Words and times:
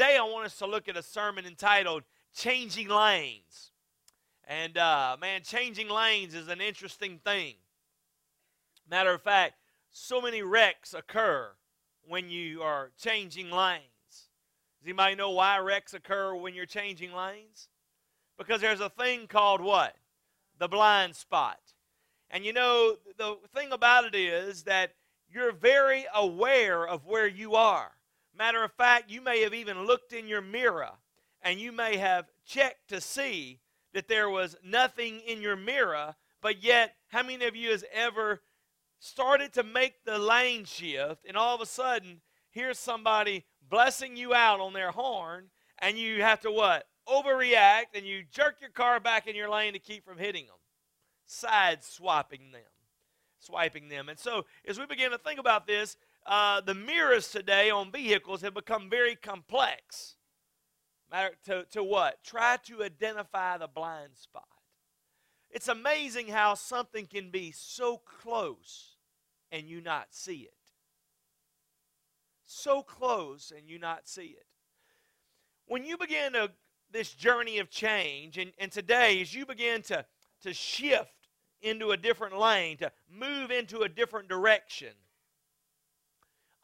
today 0.00 0.16
I 0.16 0.22
want 0.22 0.46
us 0.46 0.56
to 0.56 0.66
look 0.66 0.88
at 0.88 0.96
a 0.96 1.02
sermon 1.02 1.44
entitled 1.44 2.04
Changing 2.34 2.88
Lanes. 2.88 3.72
And 4.48 4.78
uh, 4.78 5.18
man, 5.20 5.42
changing 5.42 5.90
lanes 5.90 6.34
is 6.34 6.48
an 6.48 6.58
interesting 6.58 7.20
thing. 7.22 7.56
Matter 8.90 9.12
of 9.12 9.20
fact, 9.20 9.56
so 9.90 10.22
many 10.22 10.40
wrecks 10.40 10.94
occur 10.94 11.50
when 12.08 12.30
you 12.30 12.62
are 12.62 12.92
changing 12.98 13.50
lanes. 13.50 13.82
Does 14.08 14.86
anybody 14.86 15.16
know 15.16 15.32
why 15.32 15.58
wrecks 15.58 15.92
occur 15.92 16.34
when 16.34 16.54
you're 16.54 16.64
changing 16.64 17.12
lanes? 17.12 17.68
Because 18.38 18.62
there's 18.62 18.80
a 18.80 18.88
thing 18.88 19.26
called 19.26 19.60
what? 19.60 19.96
The 20.58 20.68
blind 20.68 21.14
spot. 21.14 21.60
And 22.30 22.42
you 22.42 22.54
know, 22.54 22.96
the 23.18 23.36
thing 23.54 23.70
about 23.70 24.06
it 24.06 24.14
is 24.14 24.62
that 24.62 24.94
you're 25.28 25.52
very 25.52 26.06
aware 26.14 26.88
of 26.88 27.04
where 27.04 27.28
you 27.28 27.54
are. 27.54 27.92
Matter 28.36 28.62
of 28.62 28.72
fact, 28.72 29.10
you 29.10 29.20
may 29.20 29.42
have 29.42 29.54
even 29.54 29.86
looked 29.86 30.12
in 30.12 30.26
your 30.26 30.40
mirror 30.40 30.90
and 31.42 31.58
you 31.58 31.72
may 31.72 31.96
have 31.96 32.26
checked 32.44 32.88
to 32.88 33.00
see 33.00 33.60
that 33.92 34.08
there 34.08 34.30
was 34.30 34.56
nothing 34.64 35.20
in 35.20 35.40
your 35.40 35.56
mirror, 35.56 36.14
but 36.40 36.62
yet, 36.62 36.94
how 37.08 37.22
many 37.22 37.44
of 37.44 37.56
you 37.56 37.70
has 37.70 37.84
ever 37.92 38.40
started 38.98 39.52
to 39.54 39.62
make 39.62 40.04
the 40.04 40.18
lane 40.18 40.64
shift 40.64 41.24
and 41.26 41.36
all 41.36 41.54
of 41.54 41.60
a 41.60 41.66
sudden 41.66 42.20
here's 42.50 42.78
somebody 42.78 43.44
blessing 43.68 44.16
you 44.16 44.34
out 44.34 44.60
on 44.60 44.72
their 44.72 44.90
horn 44.90 45.46
and 45.78 45.98
you 45.98 46.22
have 46.22 46.40
to 46.40 46.52
what? 46.52 46.86
Overreact 47.08 47.94
and 47.94 48.06
you 48.06 48.22
jerk 48.30 48.56
your 48.60 48.70
car 48.70 49.00
back 49.00 49.26
in 49.26 49.34
your 49.34 49.50
lane 49.50 49.72
to 49.72 49.78
keep 49.78 50.04
from 50.04 50.18
hitting 50.18 50.46
them. 50.46 50.56
Side 51.26 51.82
swapping 51.82 52.52
them. 52.52 52.62
Swiping 53.38 53.88
them. 53.88 54.08
And 54.08 54.18
so 54.18 54.44
as 54.66 54.78
we 54.78 54.86
begin 54.86 55.10
to 55.10 55.18
think 55.18 55.40
about 55.40 55.66
this, 55.66 55.96
uh, 56.26 56.60
the 56.60 56.74
mirrors 56.74 57.30
today 57.30 57.70
on 57.70 57.90
vehicles 57.90 58.42
have 58.42 58.54
become 58.54 58.88
very 58.90 59.16
complex. 59.16 60.16
Matter 61.10 61.34
to, 61.46 61.64
to 61.72 61.82
what? 61.82 62.22
Try 62.22 62.58
to 62.66 62.82
identify 62.84 63.58
the 63.58 63.66
blind 63.66 64.16
spot. 64.16 64.44
It's 65.50 65.68
amazing 65.68 66.28
how 66.28 66.54
something 66.54 67.06
can 67.06 67.30
be 67.30 67.52
so 67.52 67.98
close 67.98 68.96
and 69.50 69.68
you 69.68 69.80
not 69.80 70.08
see 70.10 70.42
it. 70.42 70.54
So 72.44 72.82
close 72.82 73.52
and 73.56 73.68
you 73.68 73.78
not 73.78 74.08
see 74.08 74.36
it. 74.38 74.46
When 75.66 75.84
you 75.84 75.96
begin 75.96 76.32
to, 76.34 76.50
this 76.92 77.12
journey 77.12 77.58
of 77.58 77.70
change, 77.70 78.38
and, 78.38 78.52
and 78.58 78.70
today, 78.70 79.20
as 79.20 79.32
you 79.32 79.46
begin 79.46 79.82
to, 79.82 80.04
to 80.42 80.52
shift 80.52 81.28
into 81.62 81.90
a 81.92 81.96
different 81.96 82.38
lane, 82.38 82.76
to 82.78 82.90
move 83.08 83.50
into 83.50 83.80
a 83.80 83.88
different 83.88 84.28
direction, 84.28 84.88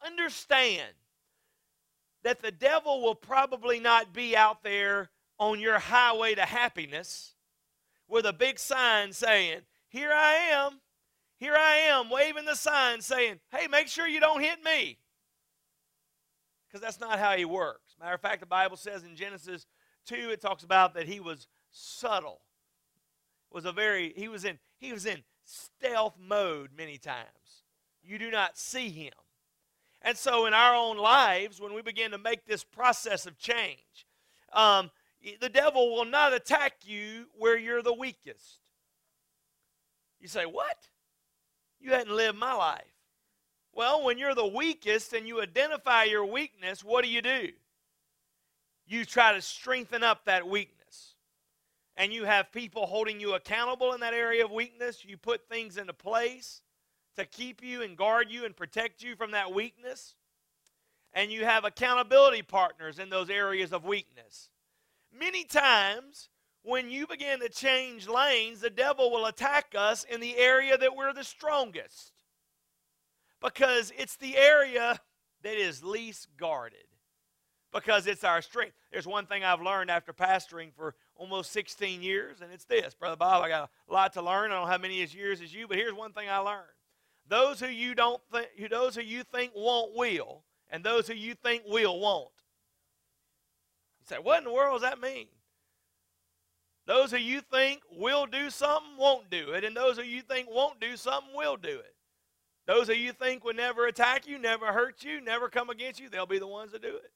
understand 0.05 0.93
that 2.23 2.41
the 2.41 2.51
devil 2.51 3.01
will 3.01 3.15
probably 3.15 3.79
not 3.79 4.13
be 4.13 4.35
out 4.35 4.63
there 4.63 5.09
on 5.39 5.59
your 5.59 5.79
highway 5.79 6.35
to 6.35 6.41
happiness 6.41 7.35
with 8.07 8.25
a 8.25 8.33
big 8.33 8.59
sign 8.59 9.13
saying, 9.13 9.61
Here 9.89 10.11
I 10.11 10.33
am, 10.51 10.81
here 11.37 11.55
I 11.55 11.75
am, 11.89 12.09
waving 12.09 12.45
the 12.45 12.55
sign 12.55 13.01
saying, 13.01 13.39
Hey, 13.51 13.67
make 13.67 13.87
sure 13.87 14.07
you 14.07 14.19
don't 14.19 14.41
hit 14.41 14.63
me. 14.63 14.97
Because 16.67 16.81
that's 16.81 16.99
not 16.99 17.19
how 17.19 17.37
he 17.37 17.45
works. 17.45 17.95
Matter 17.99 18.15
of 18.15 18.21
fact, 18.21 18.41
the 18.41 18.45
Bible 18.45 18.77
says 18.77 19.03
in 19.03 19.15
Genesis 19.15 19.65
2, 20.07 20.31
it 20.31 20.41
talks 20.41 20.63
about 20.63 20.93
that 20.95 21.07
he 21.07 21.19
was 21.19 21.47
subtle. 21.71 22.41
Was 23.51 23.65
a 23.65 23.71
very 23.71 24.13
he 24.15 24.27
was 24.27 24.43
in 24.43 24.59
he 24.77 24.91
was 24.91 25.05
in 25.05 25.23
stealth 25.43 26.15
mode 26.19 26.71
many 26.77 26.97
times. 26.97 27.63
You 28.03 28.19
do 28.19 28.29
not 28.29 28.57
see 28.57 28.89
him. 28.89 29.13
And 30.07 30.17
so, 30.17 30.45
in 30.45 30.53
our 30.53 30.73
own 30.73 30.95
lives, 30.95 31.59
when 31.59 31.73
we 31.73 31.81
begin 31.81 32.11
to 32.11 32.17
make 32.17 32.45
this 32.45 32.63
process 32.63 33.25
of 33.25 33.37
change, 33.37 34.07
um, 34.53 34.89
the 35.41 35.49
devil 35.49 35.93
will 35.93 36.05
not 36.05 36.31
attack 36.31 36.75
you 36.85 37.25
where 37.37 37.57
you're 37.57 37.81
the 37.81 37.91
weakest. 37.91 38.59
You 40.21 40.29
say, 40.29 40.45
What? 40.45 40.87
You 41.81 41.91
hadn't 41.91 42.15
lived 42.15 42.37
my 42.37 42.53
life. 42.53 42.87
Well, 43.73 44.05
when 44.05 44.17
you're 44.17 44.33
the 44.33 44.47
weakest 44.47 45.11
and 45.11 45.27
you 45.27 45.41
identify 45.41 46.05
your 46.05 46.25
weakness, 46.25 46.85
what 46.85 47.03
do 47.03 47.11
you 47.11 47.21
do? 47.21 47.49
You 48.87 49.03
try 49.03 49.33
to 49.33 49.41
strengthen 49.41 50.03
up 50.03 50.23
that 50.23 50.47
weakness. 50.47 51.15
And 51.97 52.13
you 52.13 52.23
have 52.23 52.53
people 52.53 52.85
holding 52.85 53.19
you 53.19 53.33
accountable 53.33 53.91
in 53.91 53.99
that 53.99 54.13
area 54.13 54.45
of 54.45 54.51
weakness. 54.51 55.03
You 55.03 55.17
put 55.17 55.49
things 55.49 55.75
into 55.75 55.91
place 55.91 56.61
to 57.17 57.25
keep 57.25 57.63
you 57.63 57.81
and 57.81 57.97
guard 57.97 58.27
you 58.29 58.45
and 58.45 58.55
protect 58.55 59.03
you 59.03 59.15
from 59.15 59.31
that 59.31 59.53
weakness. 59.53 60.15
And 61.13 61.31
you 61.31 61.45
have 61.45 61.65
accountability 61.65 62.41
partners 62.41 62.99
in 62.99 63.09
those 63.09 63.29
areas 63.29 63.73
of 63.73 63.85
weakness. 63.85 64.49
Many 65.17 65.43
times, 65.43 66.29
when 66.63 66.89
you 66.89 67.07
begin 67.07 67.39
to 67.39 67.49
change 67.49 68.07
lanes, 68.07 68.61
the 68.61 68.69
devil 68.69 69.09
will 69.09 69.25
attack 69.25 69.73
us 69.75 70.03
in 70.03 70.19
the 70.19 70.37
area 70.37 70.77
that 70.77 70.95
we're 70.95 71.13
the 71.13 71.23
strongest 71.23 72.11
because 73.41 73.91
it's 73.97 74.17
the 74.17 74.37
area 74.37 74.99
that 75.43 75.57
is 75.57 75.83
least 75.83 76.27
guarded 76.37 76.87
because 77.73 78.07
it's 78.07 78.23
our 78.23 78.41
strength. 78.41 78.73
There's 78.91 79.07
one 79.07 79.25
thing 79.25 79.43
I've 79.43 79.61
learned 79.61 79.91
after 79.91 80.13
pastoring 80.13 80.73
for 80.73 80.95
almost 81.15 81.51
16 81.51 82.01
years, 82.01 82.41
and 82.41 82.51
it's 82.51 82.65
this. 82.65 82.93
Brother 82.95 83.15
Bob, 83.15 83.43
I 83.43 83.49
got 83.49 83.69
a 83.89 83.93
lot 83.93 84.13
to 84.13 84.21
learn. 84.21 84.51
I 84.51 84.55
don't 84.55 84.67
have 84.67 84.81
many 84.81 85.01
as 85.03 85.13
years 85.13 85.41
as 85.41 85.53
you, 85.53 85.67
but 85.67 85.77
here's 85.77 85.93
one 85.93 86.11
thing 86.11 86.29
I 86.29 86.37
learned. 86.39 86.76
Those 87.29 87.59
who 87.59 87.67
you 87.67 87.93
don't 87.93 88.21
think, 88.31 88.47
those 88.69 88.95
who 88.95 89.01
you 89.01 89.23
think 89.23 89.51
won't 89.55 89.95
will, 89.95 90.43
and 90.69 90.83
those 90.83 91.07
who 91.07 91.13
you 91.13 91.33
think 91.33 91.63
will 91.67 91.99
won't. 91.99 92.29
You 93.99 94.05
say, 94.15 94.21
what 94.21 94.39
in 94.39 94.45
the 94.45 94.53
world 94.53 94.81
does 94.81 94.89
that 94.89 95.01
mean? 95.01 95.27
Those 96.85 97.11
who 97.11 97.17
you 97.17 97.41
think 97.41 97.81
will 97.91 98.25
do 98.25 98.49
something 98.49 98.97
won't 98.97 99.29
do 99.29 99.51
it, 99.51 99.65
and 99.65 99.75
those 99.75 99.97
who 99.97 100.03
you 100.03 100.21
think 100.21 100.47
won't 100.49 100.79
do 100.79 100.95
something 100.95 101.35
will 101.35 101.57
do 101.57 101.79
it. 101.79 101.95
Those 102.65 102.87
who 102.87 102.93
you 102.93 103.11
think 103.11 103.43
would 103.43 103.57
never 103.57 103.87
attack 103.87 104.25
you, 104.25 104.37
never 104.37 104.67
hurt 104.67 105.03
you, 105.03 105.19
never 105.19 105.49
come 105.49 105.69
against 105.69 105.99
you, 105.99 106.09
they'll 106.09 106.25
be 106.25 106.39
the 106.39 106.47
ones 106.47 106.71
that 106.71 106.81
do 106.81 106.95
it. 106.95 107.11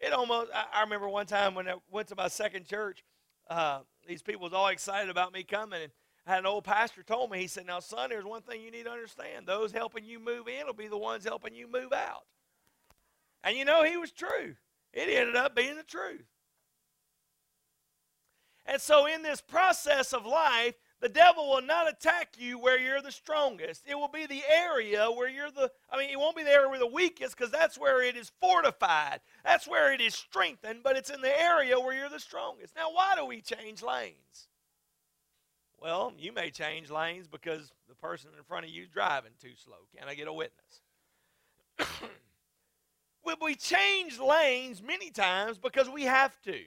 It 0.00 0.12
almost, 0.12 0.50
I, 0.54 0.64
I 0.74 0.80
remember 0.82 1.08
one 1.08 1.26
time 1.26 1.54
when 1.54 1.66
I 1.66 1.74
went 1.90 2.08
to 2.08 2.16
my 2.16 2.28
second 2.28 2.66
church, 2.66 3.04
uh, 3.48 3.80
these 4.06 4.22
people 4.22 4.42
was 4.42 4.52
all 4.52 4.68
excited 4.68 5.10
about 5.10 5.32
me 5.32 5.44
coming, 5.44 5.82
and 5.82 5.92
Had 6.26 6.38
an 6.38 6.46
old 6.46 6.64
pastor 6.64 7.02
told 7.02 7.30
me, 7.30 7.38
he 7.38 7.46
said, 7.46 7.66
Now, 7.66 7.80
son, 7.80 8.10
there's 8.10 8.24
one 8.24 8.42
thing 8.42 8.62
you 8.62 8.70
need 8.70 8.84
to 8.84 8.90
understand. 8.90 9.46
Those 9.46 9.72
helping 9.72 10.04
you 10.04 10.18
move 10.18 10.48
in 10.48 10.66
will 10.66 10.72
be 10.72 10.88
the 10.88 10.96
ones 10.96 11.24
helping 11.24 11.54
you 11.54 11.70
move 11.70 11.92
out. 11.92 12.24
And 13.42 13.56
you 13.56 13.64
know, 13.64 13.84
he 13.84 13.98
was 13.98 14.10
true. 14.10 14.54
It 14.92 15.08
ended 15.08 15.36
up 15.36 15.54
being 15.54 15.76
the 15.76 15.82
truth. 15.82 16.24
And 18.66 18.80
so, 18.80 19.06
in 19.06 19.22
this 19.22 19.42
process 19.42 20.14
of 20.14 20.24
life, 20.24 20.74
the 21.00 21.08
devil 21.10 21.50
will 21.50 21.60
not 21.60 21.86
attack 21.86 22.36
you 22.38 22.58
where 22.58 22.78
you're 22.78 23.02
the 23.02 23.12
strongest. 23.12 23.82
It 23.86 23.94
will 23.94 24.08
be 24.08 24.24
the 24.24 24.42
area 24.50 25.10
where 25.10 25.28
you're 25.28 25.50
the, 25.50 25.70
I 25.90 25.98
mean, 25.98 26.08
it 26.08 26.18
won't 26.18 26.36
be 26.36 26.44
the 26.44 26.50
area 26.50 26.70
where 26.70 26.78
the 26.78 26.86
weakest 26.86 27.36
because 27.36 27.52
that's 27.52 27.76
where 27.76 28.02
it 28.02 28.16
is 28.16 28.32
fortified. 28.40 29.20
That's 29.44 29.68
where 29.68 29.92
it 29.92 30.00
is 30.00 30.14
strengthened, 30.14 30.80
but 30.82 30.96
it's 30.96 31.10
in 31.10 31.20
the 31.20 31.42
area 31.42 31.78
where 31.78 31.94
you're 31.94 32.08
the 32.08 32.18
strongest. 32.18 32.74
Now, 32.74 32.90
why 32.90 33.12
do 33.16 33.26
we 33.26 33.42
change 33.42 33.82
lanes? 33.82 34.48
Well, 35.84 36.14
you 36.18 36.32
may 36.32 36.48
change 36.48 36.88
lanes 36.88 37.26
because 37.28 37.70
the 37.90 37.94
person 37.94 38.30
in 38.38 38.42
front 38.44 38.64
of 38.64 38.70
you 38.70 38.84
is 38.84 38.88
driving 38.88 39.32
too 39.38 39.50
slow. 39.54 39.76
Can 39.94 40.08
I 40.08 40.14
get 40.14 40.28
a 40.28 40.32
witness? 40.32 40.80
well, 43.22 43.36
we 43.42 43.54
change 43.54 44.18
lanes 44.18 44.82
many 44.82 45.10
times 45.10 45.58
because 45.58 45.90
we 45.90 46.04
have 46.04 46.40
to. 46.44 46.58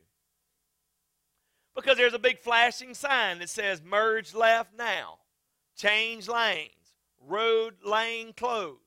Because 1.76 1.98
there's 1.98 2.14
a 2.14 2.20
big 2.20 2.38
flashing 2.38 2.94
sign 2.94 3.40
that 3.40 3.50
says 3.50 3.82
merge 3.84 4.36
left 4.36 4.78
now, 4.78 5.18
change 5.76 6.28
lanes, 6.28 6.70
road 7.28 7.74
lane 7.84 8.34
closed. 8.34 8.78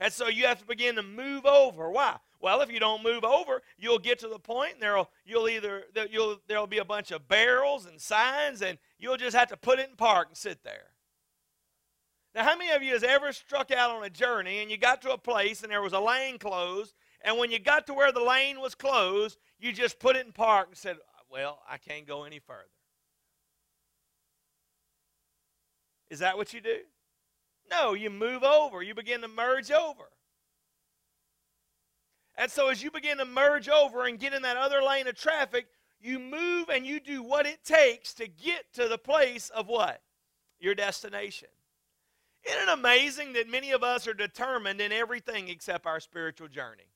And 0.00 0.10
so 0.10 0.28
you 0.28 0.46
have 0.46 0.60
to 0.60 0.66
begin 0.66 0.94
to 0.94 1.02
move 1.02 1.44
over. 1.44 1.90
Why? 1.90 2.16
Well, 2.40 2.62
if 2.62 2.72
you 2.72 2.80
don't 2.80 3.02
move 3.02 3.22
over, 3.22 3.62
you'll 3.78 3.98
get 3.98 4.18
to 4.20 4.28
the 4.28 4.38
point 4.38 4.74
and 4.74 4.82
there'll 4.82 5.10
you'll 5.26 5.48
either 5.48 5.84
you'll 6.10 6.40
there'll 6.48 6.66
be 6.66 6.78
a 6.78 6.84
bunch 6.84 7.10
of 7.10 7.28
barrels 7.28 7.84
and 7.86 8.00
signs 8.00 8.62
and 8.62 8.78
you'll 8.98 9.18
just 9.18 9.36
have 9.36 9.48
to 9.48 9.56
put 9.56 9.78
it 9.78 9.90
in 9.90 9.96
park 9.96 10.28
and 10.28 10.36
sit 10.36 10.64
there. 10.64 10.92
Now, 12.34 12.44
how 12.44 12.56
many 12.56 12.70
of 12.70 12.82
you 12.82 12.92
has 12.92 13.02
ever 13.02 13.32
struck 13.32 13.70
out 13.70 13.90
on 13.90 14.04
a 14.04 14.10
journey 14.10 14.60
and 14.60 14.70
you 14.70 14.78
got 14.78 15.02
to 15.02 15.12
a 15.12 15.18
place 15.18 15.62
and 15.62 15.70
there 15.70 15.82
was 15.82 15.92
a 15.92 16.00
lane 16.00 16.38
closed, 16.38 16.94
and 17.22 17.36
when 17.36 17.50
you 17.50 17.58
got 17.58 17.86
to 17.88 17.94
where 17.94 18.12
the 18.12 18.22
lane 18.22 18.60
was 18.60 18.74
closed, 18.74 19.36
you 19.58 19.72
just 19.72 19.98
put 19.98 20.16
it 20.16 20.24
in 20.24 20.32
park 20.32 20.68
and 20.68 20.76
said, 20.78 20.96
"Well, 21.30 21.60
I 21.68 21.76
can't 21.76 22.06
go 22.06 22.24
any 22.24 22.38
further." 22.38 22.64
Is 26.08 26.20
that 26.20 26.36
what 26.36 26.52
you 26.54 26.60
do? 26.60 26.78
No, 27.70 27.92
you 27.92 28.10
move 28.10 28.42
over. 28.42 28.82
You 28.82 28.94
begin 28.94 29.20
to 29.20 29.28
merge 29.28 29.70
over. 29.70 30.08
And 32.40 32.50
so 32.50 32.70
as 32.70 32.82
you 32.82 32.90
begin 32.90 33.18
to 33.18 33.26
merge 33.26 33.68
over 33.68 34.06
and 34.06 34.18
get 34.18 34.32
in 34.32 34.40
that 34.42 34.56
other 34.56 34.80
lane 34.82 35.06
of 35.06 35.14
traffic, 35.14 35.66
you 36.00 36.18
move 36.18 36.70
and 36.70 36.86
you 36.86 36.98
do 36.98 37.22
what 37.22 37.44
it 37.44 37.62
takes 37.64 38.14
to 38.14 38.26
get 38.26 38.64
to 38.72 38.88
the 38.88 38.96
place 38.96 39.50
of 39.50 39.68
what? 39.68 40.00
Your 40.58 40.74
destination. 40.74 41.48
Isn't 42.46 42.62
it 42.62 42.72
amazing 42.72 43.34
that 43.34 43.50
many 43.50 43.72
of 43.72 43.82
us 43.82 44.08
are 44.08 44.14
determined 44.14 44.80
in 44.80 44.90
everything 44.90 45.50
except 45.50 45.84
our 45.84 46.00
spiritual 46.00 46.48
journey? 46.48 46.88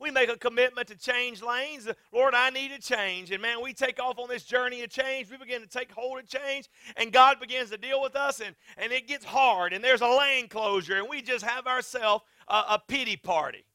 We 0.00 0.10
make 0.10 0.30
a 0.30 0.38
commitment 0.38 0.88
to 0.88 0.96
change 0.96 1.42
lanes. 1.42 1.86
Lord, 2.10 2.34
I 2.34 2.48
need 2.48 2.72
a 2.72 2.78
change. 2.78 3.30
And 3.30 3.42
man, 3.42 3.62
we 3.62 3.74
take 3.74 4.00
off 4.00 4.18
on 4.18 4.28
this 4.28 4.44
journey 4.44 4.82
of 4.82 4.88
change. 4.88 5.30
We 5.30 5.36
begin 5.36 5.60
to 5.60 5.68
take 5.68 5.92
hold 5.92 6.18
of 6.18 6.26
change, 6.26 6.70
and 6.96 7.12
God 7.12 7.38
begins 7.38 7.68
to 7.70 7.76
deal 7.76 8.00
with 8.00 8.16
us, 8.16 8.40
and, 8.40 8.56
and 8.78 8.92
it 8.92 9.06
gets 9.06 9.26
hard, 9.26 9.74
and 9.74 9.84
there's 9.84 10.00
a 10.00 10.08
lane 10.08 10.48
closure, 10.48 10.96
and 10.96 11.08
we 11.08 11.20
just 11.20 11.44
have 11.44 11.66
ourselves 11.66 12.24
a, 12.48 12.54
a 12.70 12.82
pity 12.88 13.16
party. 13.16 13.66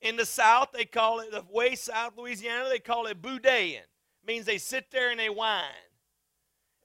In 0.00 0.16
the 0.16 0.26
South, 0.26 0.68
they 0.72 0.84
call 0.84 1.20
it, 1.20 1.32
the 1.32 1.42
way 1.50 1.74
South 1.74 2.12
Louisiana, 2.16 2.68
they 2.68 2.78
call 2.78 3.06
it 3.06 3.20
boudin. 3.20 3.82
means 4.24 4.46
they 4.46 4.58
sit 4.58 4.92
there 4.92 5.10
and 5.10 5.18
they 5.18 5.30
whine. 5.30 5.64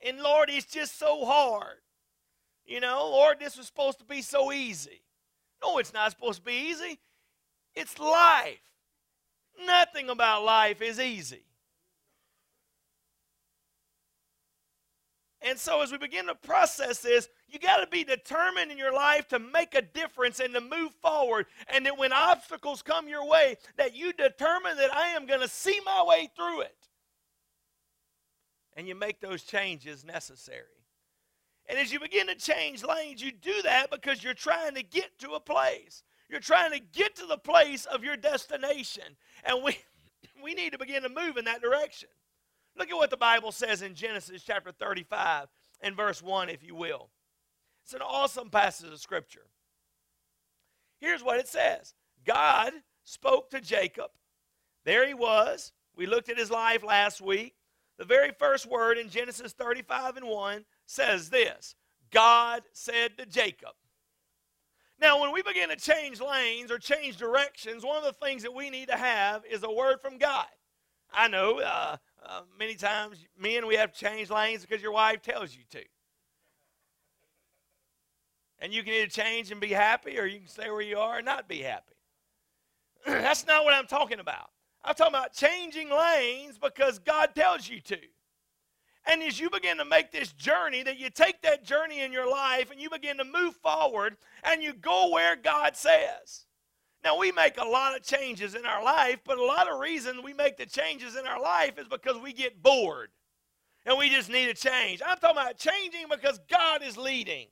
And 0.03 0.19
Lord, 0.19 0.49
it's 0.49 0.65
just 0.65 0.97
so 0.97 1.25
hard. 1.25 1.77
You 2.65 2.79
know, 2.79 3.07
Lord, 3.11 3.37
this 3.39 3.57
was 3.57 3.67
supposed 3.67 3.99
to 3.99 4.05
be 4.05 4.21
so 4.21 4.51
easy. 4.51 5.03
No, 5.63 5.77
it's 5.77 5.93
not 5.93 6.09
supposed 6.11 6.39
to 6.39 6.45
be 6.45 6.69
easy. 6.69 6.99
It's 7.75 7.97
life. 7.99 8.59
Nothing 9.65 10.09
about 10.09 10.43
life 10.43 10.81
is 10.81 10.99
easy. 10.99 11.45
And 15.43 15.57
so, 15.57 15.81
as 15.81 15.91
we 15.91 15.97
begin 15.97 16.27
to 16.27 16.35
process 16.35 16.99
this, 16.99 17.27
you 17.47 17.57
got 17.57 17.77
to 17.77 17.87
be 17.87 18.03
determined 18.03 18.71
in 18.71 18.77
your 18.77 18.93
life 18.93 19.27
to 19.29 19.39
make 19.39 19.73
a 19.73 19.81
difference 19.81 20.39
and 20.39 20.53
to 20.53 20.61
move 20.61 20.91
forward. 21.01 21.47
And 21.67 21.85
that 21.87 21.97
when 21.97 22.13
obstacles 22.13 22.83
come 22.83 23.07
your 23.07 23.27
way, 23.27 23.57
that 23.77 23.95
you 23.95 24.13
determine 24.13 24.77
that 24.77 24.93
I 24.93 25.09
am 25.09 25.25
going 25.25 25.41
to 25.41 25.47
see 25.47 25.79
my 25.83 26.03
way 26.07 26.29
through 26.35 26.61
it. 26.61 26.89
And 28.77 28.87
you 28.87 28.93
make 28.93 29.19
those 29.19 29.41
changes 29.43 30.05
necessary. 30.05 30.65
And 31.67 31.79
as 31.79 31.91
you 31.91 31.99
begin 31.99 32.27
to 32.27 32.35
change 32.35 32.83
lanes, 32.83 33.21
you 33.21 33.31
do 33.31 33.61
that 33.63 33.89
because 33.89 34.23
you're 34.23 34.33
trying 34.33 34.75
to 34.75 34.83
get 34.83 35.17
to 35.19 35.31
a 35.31 35.39
place. 35.39 36.03
You're 36.31 36.39
trying 36.39 36.71
to 36.71 36.79
get 36.79 37.17
to 37.17 37.25
the 37.25 37.37
place 37.37 37.85
of 37.85 38.05
your 38.05 38.15
destination. 38.15 39.03
And 39.43 39.63
we, 39.63 39.77
we 40.43 40.53
need 40.53 40.71
to 40.71 40.79
begin 40.79 41.03
to 41.03 41.09
move 41.09 41.35
in 41.35 41.45
that 41.45 41.61
direction. 41.61 42.09
Look 42.77 42.89
at 42.89 42.95
what 42.95 43.09
the 43.09 43.17
Bible 43.17 43.51
says 43.51 43.81
in 43.81 43.93
Genesis 43.93 44.41
chapter 44.41 44.71
35 44.71 45.47
and 45.81 45.95
verse 45.95 46.23
1, 46.23 46.49
if 46.49 46.63
you 46.63 46.73
will. 46.73 47.09
It's 47.83 47.93
an 47.93 48.01
awesome 48.01 48.49
passage 48.49 48.91
of 48.91 48.99
Scripture. 48.99 49.47
Here's 51.01 51.23
what 51.23 51.37
it 51.37 51.49
says 51.49 51.93
God 52.25 52.71
spoke 53.03 53.49
to 53.49 53.59
Jacob. 53.59 54.11
There 54.85 55.05
he 55.05 55.13
was. 55.13 55.73
We 55.97 56.05
looked 56.05 56.29
at 56.29 56.37
his 56.37 56.49
life 56.49 56.83
last 56.83 57.19
week. 57.19 57.55
The 57.97 58.05
very 58.05 58.31
first 58.39 58.65
word 58.65 58.97
in 58.97 59.09
Genesis 59.09 59.51
35 59.51 60.17
and 60.17 60.27
1 60.27 60.65
says 60.85 61.29
this 61.29 61.75
God 62.09 62.63
said 62.71 63.17
to 63.17 63.25
Jacob, 63.25 63.71
now, 65.01 65.19
when 65.19 65.31
we 65.31 65.41
begin 65.41 65.69
to 65.69 65.75
change 65.75 66.21
lanes 66.21 66.71
or 66.71 66.77
change 66.77 67.17
directions, 67.17 67.83
one 67.83 67.97
of 67.97 68.03
the 68.03 68.25
things 68.25 68.43
that 68.43 68.53
we 68.53 68.69
need 68.69 68.87
to 68.89 68.95
have 68.95 69.43
is 69.49 69.63
a 69.63 69.71
word 69.71 69.99
from 69.99 70.19
God. 70.19 70.45
I 71.11 71.27
know 71.27 71.59
uh, 71.59 71.97
uh, 72.23 72.41
many 72.59 72.75
times 72.75 73.17
men 73.37 73.65
we 73.65 73.75
have 73.75 73.91
to 73.91 73.99
change 73.99 74.29
lanes 74.29 74.61
because 74.63 74.81
your 74.81 74.91
wife 74.91 75.23
tells 75.23 75.55
you 75.55 75.63
to. 75.71 75.81
And 78.59 78.71
you 78.71 78.83
can 78.83 78.93
either 78.93 79.07
change 79.07 79.51
and 79.51 79.59
be 79.59 79.69
happy 79.69 80.19
or 80.19 80.25
you 80.25 80.37
can 80.37 80.47
stay 80.47 80.69
where 80.69 80.81
you 80.81 80.99
are 80.99 81.17
and 81.17 81.25
not 81.25 81.49
be 81.49 81.63
happy. 81.63 81.95
That's 83.07 83.47
not 83.47 83.65
what 83.65 83.73
I'm 83.73 83.87
talking 83.87 84.19
about. 84.19 84.51
I'm 84.83 84.93
talking 84.93 85.15
about 85.15 85.33
changing 85.33 85.89
lanes 85.89 86.59
because 86.59 86.99
God 86.99 87.33
tells 87.33 87.67
you 87.67 87.81
to. 87.81 87.97
And 89.07 89.23
as 89.23 89.39
you 89.39 89.49
begin 89.49 89.77
to 89.77 89.85
make 89.85 90.11
this 90.11 90.31
journey, 90.33 90.83
that 90.83 90.99
you 90.99 91.09
take 91.09 91.41
that 91.41 91.63
journey 91.63 92.01
in 92.01 92.11
your 92.11 92.29
life 92.29 92.69
and 92.71 92.79
you 92.79 92.89
begin 92.89 93.17
to 93.17 93.23
move 93.23 93.55
forward 93.55 94.15
and 94.43 94.61
you 94.61 94.73
go 94.73 95.09
where 95.09 95.35
God 95.35 95.75
says. 95.75 96.45
Now, 97.03 97.17
we 97.17 97.31
make 97.31 97.57
a 97.57 97.65
lot 97.65 97.95
of 97.95 98.03
changes 98.03 98.53
in 98.53 98.65
our 98.65 98.83
life, 98.83 99.19
but 99.25 99.39
a 99.39 99.43
lot 99.45 99.67
of 99.67 99.79
reason 99.79 100.21
we 100.23 100.33
make 100.33 100.57
the 100.57 100.67
changes 100.67 101.15
in 101.15 101.25
our 101.25 101.41
life 101.41 101.79
is 101.79 101.87
because 101.87 102.19
we 102.21 102.31
get 102.31 102.61
bored 102.61 103.09
and 103.85 103.97
we 103.97 104.09
just 104.09 104.29
need 104.29 104.49
a 104.49 104.53
change. 104.53 105.01
I'm 105.03 105.17
talking 105.17 105.41
about 105.41 105.57
changing 105.57 106.05
because 106.09 106.39
God 106.47 106.83
is 106.83 106.97
leading. 106.97 107.47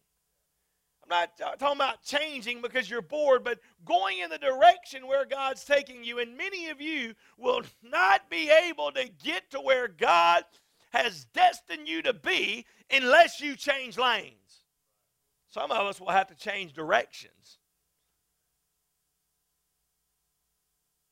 I'm 1.03 1.09
not 1.09 1.59
talking 1.59 1.77
about 1.77 2.03
changing 2.03 2.61
because 2.61 2.87
you're 2.87 3.01
bored, 3.01 3.43
but 3.43 3.59
going 3.85 4.19
in 4.19 4.29
the 4.29 4.37
direction 4.37 5.07
where 5.07 5.25
God's 5.25 5.63
taking 5.63 6.03
you. 6.03 6.19
And 6.19 6.37
many 6.37 6.69
of 6.69 6.79
you 6.79 7.15
will 7.37 7.63
not 7.83 8.29
be 8.29 8.51
able 8.67 8.91
to 8.91 9.09
get 9.23 9.49
to 9.51 9.59
where 9.59 9.87
God 9.87 10.43
has 10.89 11.25
destined 11.25 11.87
you 11.87 12.01
to 12.01 12.13
be 12.13 12.65
unless 12.91 13.41
you 13.41 13.55
change 13.55 13.97
lanes. 13.97 14.63
Some 15.47 15.71
of 15.71 15.87
us 15.87 15.99
will 15.99 16.09
have 16.09 16.27
to 16.27 16.35
change 16.35 16.73
directions. 16.73 17.57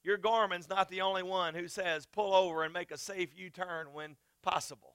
Your 0.04 0.18
Garmin's 0.18 0.70
not 0.70 0.90
the 0.90 1.02
only 1.02 1.24
one 1.24 1.54
who 1.54 1.68
says 1.68 2.06
pull 2.06 2.34
over 2.34 2.64
and 2.64 2.74
make 2.74 2.92
a 2.92 2.98
safe 2.98 3.30
U 3.36 3.50
turn 3.50 3.88
when 3.94 4.16
possible. 4.42 4.94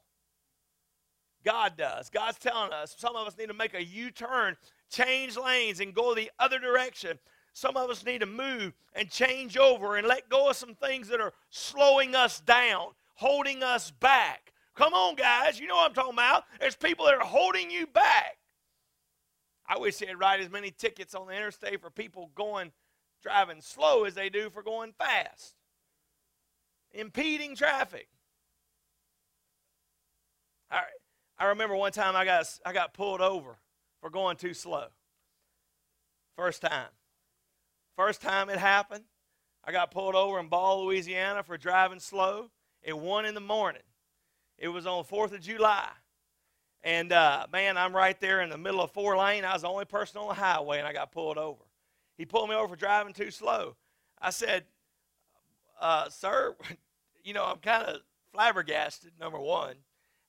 God 1.45 1.77
does. 1.77 2.09
God's 2.09 2.39
telling 2.39 2.73
us 2.73 2.95
some 2.97 3.17
of 3.17 3.27
us 3.27 3.37
need 3.37 3.49
to 3.49 3.55
make 3.55 3.75
a 3.75 3.85
U 3.85 4.11
turn, 4.11 4.57
change 4.91 5.37
lanes, 5.37 5.81
and 5.81 5.93
go 5.93 6.15
the 6.15 6.31
other 6.39 6.59
direction. 6.59 7.19
Some 7.53 7.77
of 7.77 7.91
us 7.91 8.05
need 8.07 8.21
to 8.21 8.27
move 8.27 8.73
and 8.95 9.11
change 9.11 9.59
over 9.59 9.97
and 9.97 10.07
let 10.07 10.29
go 10.29 10.49
of 10.49 10.57
some 10.57 10.75
things 10.75 11.09
that 11.09 11.21
are 11.21 11.35
slowing 11.51 12.15
us 12.15 12.41
down, 12.41 12.93
holding 13.15 13.63
us 13.63 13.91
back. 13.91 14.52
Come 14.75 14.95
on, 14.95 15.15
guys. 15.15 15.61
You 15.61 15.67
know 15.67 15.77
what 15.77 15.89
I'm 15.89 15.95
talking 15.95 16.15
about. 16.15 16.45
There's 16.61 16.77
people 16.77 17.07
that 17.07 17.15
are 17.15 17.25
holding 17.25 17.71
you 17.71 17.87
back. 17.87 18.39
I 19.67 19.79
wish 19.79 19.97
they'd 19.97 20.15
write 20.15 20.41
as 20.41 20.51
many 20.51 20.71
tickets 20.71 21.15
on 21.15 21.27
the 21.27 21.35
interstate 21.35 21.81
for 21.81 21.91
people 21.91 22.31
going 22.35 22.73
driving 23.23 23.61
slow 23.61 24.05
as 24.05 24.15
they 24.15 24.29
do 24.29 24.51
for 24.51 24.63
going 24.63 24.93
fast. 24.93 25.55
Impeding 26.93 27.55
traffic. 27.55 28.09
Right. 30.71 30.85
I 31.39 31.47
remember 31.47 31.77
one 31.77 31.93
time 31.93 32.17
I 32.17 32.25
got, 32.25 32.47
I 32.65 32.73
got 32.73 32.95
pulled 32.95 33.21
over 33.21 33.57
for 34.01 34.11
going 34.11 34.37
too 34.37 34.55
slow. 34.55 34.87
First 36.37 36.63
time. 36.63 36.89
First 37.97 38.23
time 38.23 38.49
it 38.49 38.59
happened, 38.59 39.05
I 39.65 39.71
got 39.71 39.91
pulled 39.91 40.15
over 40.15 40.41
in 40.41 40.49
Ball, 40.49 40.85
Louisiana 40.85 41.43
for 41.43 41.59
driving 41.59 42.01
slow 42.01 42.51
at 42.87 42.99
1 42.99 43.27
in 43.27 43.35
the 43.35 43.41
morning. 43.41 43.83
It 44.59 44.69
was 44.69 44.87
on 44.87 45.05
4th 45.05 45.33
of 45.33 45.41
July. 45.41 45.89
And 46.85 47.13
uh, 47.13 47.47
man, 47.53 47.77
I'm 47.77 47.95
right 47.95 48.19
there 48.21 48.41
in 48.41 48.51
the 48.51 48.59
middle 48.59 48.81
of 48.81 48.91
four 48.91 49.17
lane. 49.17 49.45
I 49.45 49.53
was 49.53 49.63
the 49.63 49.69
only 49.69 49.85
person 49.85 50.19
on 50.21 50.29
the 50.29 50.35
highway, 50.35 50.79
and 50.79 50.87
I 50.87 50.93
got 50.93 51.13
pulled 51.13 51.39
over. 51.39 51.63
He 52.19 52.27
pulled 52.27 52.49
me 52.49 52.57
over 52.57 52.69
for 52.69 52.77
driving 52.77 53.13
too 53.13 53.31
slow. 53.31 53.77
I 54.21 54.31
said, 54.31 54.65
uh, 55.81 56.09
"Sir, 56.09 56.57
you 57.25 57.35
know 57.35 57.45
I'm 57.45 57.59
kind 57.59 57.85
of 57.85 58.01
flabbergasted. 58.33 59.13
Number 59.21 59.39
one, 59.39 59.77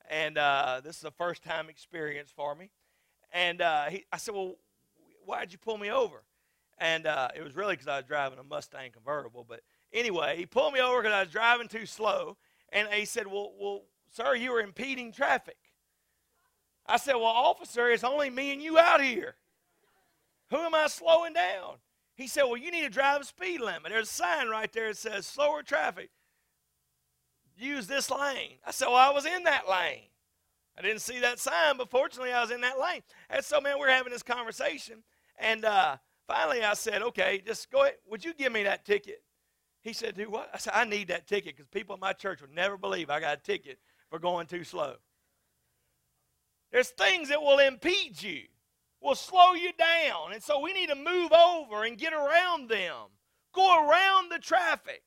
and 0.10 0.38
uh, 0.38 0.82
this 0.84 0.98
is 0.98 1.04
a 1.06 1.12
first 1.12 1.44
time 1.44 1.70
experience 1.70 2.30
for 2.30 2.54
me." 2.54 2.70
And 3.32 3.62
uh, 3.62 3.86
he, 3.86 4.06
I 4.12 4.18
said, 4.18 4.36
"Well, 4.36 4.56
why'd 5.26 5.52
you 5.52 5.58
pull 5.58 5.80
me 5.80 5.90
over?" 5.90 6.24
And 6.78 7.08
uh, 7.08 7.30
it 7.36 7.44
was 7.44 7.56
really 7.56 7.74
because 7.74 7.88
I 7.88 7.98
was 7.98 8.06
driving 8.06 8.38
a 8.38 8.44
Mustang 8.44 8.92
convertible. 8.92 9.44
But 9.48 9.62
anyway, 9.92 10.38
he 10.38 10.46
pulled 10.46 10.74
me 10.74 10.82
over 10.82 11.02
because 11.02 11.14
I 11.14 11.22
was 11.22 11.32
driving 11.32 11.68
too 11.68 11.88
slow. 11.88 12.38
And 12.72 12.88
he 12.90 13.06
said, 13.06 13.26
"Well, 13.26 13.54
well, 13.60 13.82
Sir, 14.14 14.36
you 14.36 14.54
are 14.54 14.62
impeding 14.62 15.12
traffic. 15.12 15.58
I 16.86 16.98
said, 16.98 17.16
Well, 17.16 17.26
officer, 17.26 17.90
it's 17.90 18.04
only 18.04 18.30
me 18.30 18.54
and 18.54 18.62
you 18.62 18.78
out 18.78 19.02
here. 19.02 19.36
Who 20.52 20.58
am 20.58 20.76
I 20.76 20.88
slowing 20.88 21.34
down? 21.34 21.78
He 22.16 22.28
said, 22.28 22.44
Well, 22.44 22.58
you 22.58 22.70
need 22.70 22.84
to 22.84 22.90
drive 22.90 23.22
a 23.22 23.26
speed 23.26 23.60
limit. 23.60 23.92
There's 23.92 24.10
a 24.10 24.14
sign 24.14 24.50
right 24.50 24.72
there 24.72 24.90
that 24.90 24.98
says 24.98 25.26
slower 25.26 25.64
traffic. 25.64 26.12
Use 27.58 27.88
this 27.88 28.12
lane. 28.12 28.58
I 28.66 28.72
said, 28.72 28.88
Well, 28.88 28.98
I 28.98 29.10
was 29.10 29.26
in 29.26 29.44
that 29.46 29.68
lane. 29.68 30.10
I 30.78 30.84
didn't 30.84 31.02
see 31.02 31.20
that 31.20 31.40
sign, 31.40 31.78
but 31.78 31.90
fortunately 31.90 32.34
I 32.34 32.42
was 32.42 32.52
in 32.52 32.62
that 32.62 32.80
lane. 32.80 33.02
And 33.30 33.44
so, 33.44 33.62
man, 33.62 33.80
we're 33.80 33.90
having 33.90 34.14
this 34.14 34.24
conversation. 34.24 35.04
And 35.40 35.66
uh, 35.66 35.98
finally 36.28 36.64
I 36.64 36.76
said, 36.76 37.02
Okay, 37.02 37.42
just 37.44 37.72
go 37.72 37.82
ahead. 37.82 37.96
Would 38.12 38.24
you 38.24 38.36
give 38.36 38.52
me 38.54 38.62
that 38.64 38.86
ticket? 38.86 39.24
He 39.82 39.92
said, 39.92 40.16
Do 40.16 40.30
what? 40.30 40.52
I 40.54 40.60
said, 40.60 40.74
I 40.76 40.86
need 40.86 41.08
that 41.08 41.26
ticket 41.26 41.56
because 41.58 41.68
people 41.70 41.96
in 41.96 42.00
my 42.00 42.14
church 42.14 42.42
would 42.42 42.54
never 42.54 42.78
believe 42.78 43.10
I 43.10 43.20
got 43.20 43.40
a 43.40 43.42
ticket 43.42 43.80
for 44.14 44.20
going 44.20 44.46
too 44.46 44.64
slow. 44.64 44.94
There's 46.72 46.90
things 46.90 47.30
that 47.30 47.42
will 47.42 47.58
impede 47.58 48.22
you, 48.22 48.44
will 49.02 49.16
slow 49.16 49.54
you 49.54 49.72
down. 49.74 50.34
And 50.34 50.44
so 50.44 50.60
we 50.60 50.72
need 50.72 50.90
to 50.90 50.96
move 50.96 51.32
over 51.34 51.84
and 51.84 51.98
get 51.98 52.14
around 52.14 52.70
them. 52.70 53.10
Go 53.56 53.90
around 53.90 54.30
the 54.30 54.38
traffic. 54.38 55.02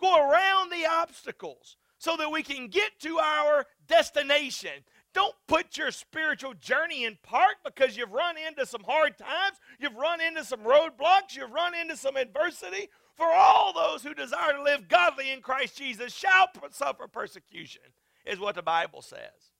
Go 0.00 0.16
around 0.16 0.70
the 0.70 0.86
obstacles 0.88 1.76
so 1.98 2.16
that 2.16 2.30
we 2.30 2.44
can 2.44 2.68
get 2.68 3.00
to 3.00 3.18
our 3.18 3.66
destination. 3.88 4.84
Don't 5.12 5.34
put 5.48 5.76
your 5.76 5.90
spiritual 5.90 6.54
journey 6.54 7.02
in 7.02 7.18
park 7.24 7.56
because 7.64 7.96
you've 7.96 8.12
run 8.12 8.36
into 8.38 8.64
some 8.64 8.84
hard 8.84 9.18
times, 9.18 9.56
you've 9.80 9.96
run 9.96 10.20
into 10.20 10.44
some 10.44 10.60
roadblocks, 10.60 11.34
you've 11.34 11.50
run 11.50 11.74
into 11.74 11.96
some 11.96 12.14
adversity. 12.14 12.90
For 13.16 13.26
all 13.26 13.72
those 13.72 14.04
who 14.04 14.14
desire 14.14 14.52
to 14.52 14.62
live 14.62 14.86
godly 14.86 15.32
in 15.32 15.40
Christ 15.40 15.76
Jesus 15.76 16.12
shall 16.12 16.46
suffer 16.70 17.08
persecution 17.08 17.82
is 18.24 18.38
what 18.38 18.54
the 18.54 18.62
Bible 18.62 19.02
says. 19.02 19.52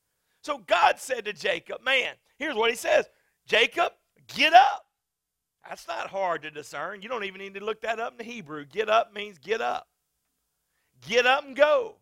So 0.43 0.59
God 0.59 0.99
said 0.99 1.25
to 1.25 1.33
Jacob, 1.33 1.83
man, 1.85 2.15
here's 2.37 2.57
what 2.57 2.71
he 2.71 2.77
says 2.77 3.07
Jacob, 3.47 3.93
get 4.35 4.53
up. 4.53 4.87
That's 5.69 5.87
not 5.87 6.09
hard 6.09 6.43
to 6.43 6.51
discern. 6.51 7.03
You 7.03 7.09
don't 7.09 7.25
even 7.25 7.41
need 7.41 7.55
to 7.55 7.65
look 7.65 7.83
that 7.83 8.01
up 8.01 8.13
in 8.13 8.19
the 8.19 8.33
Hebrew. 8.33 8.65
Get 8.65 8.89
up 8.89 9.15
means 9.15 9.39
get 9.39 9.61
up. 9.61 9.87
Get 11.07 11.27
up 11.27 11.45
and 11.47 11.57
go. 11.57 11.97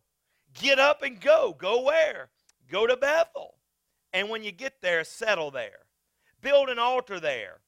Get 0.55 0.79
up 0.79 1.03
and 1.03 1.21
go. 1.21 1.55
Go 1.59 1.83
where? 1.83 2.31
Go 2.71 2.87
to 2.87 2.97
Bethel. 2.97 3.55
And 4.13 4.29
when 4.29 4.43
you 4.43 4.53
get 4.53 4.81
there, 4.81 5.05
settle 5.05 5.51
there. 5.51 5.87
Build 6.41 6.69
an 6.69 6.79
altar 6.79 7.21
there. 7.21 7.61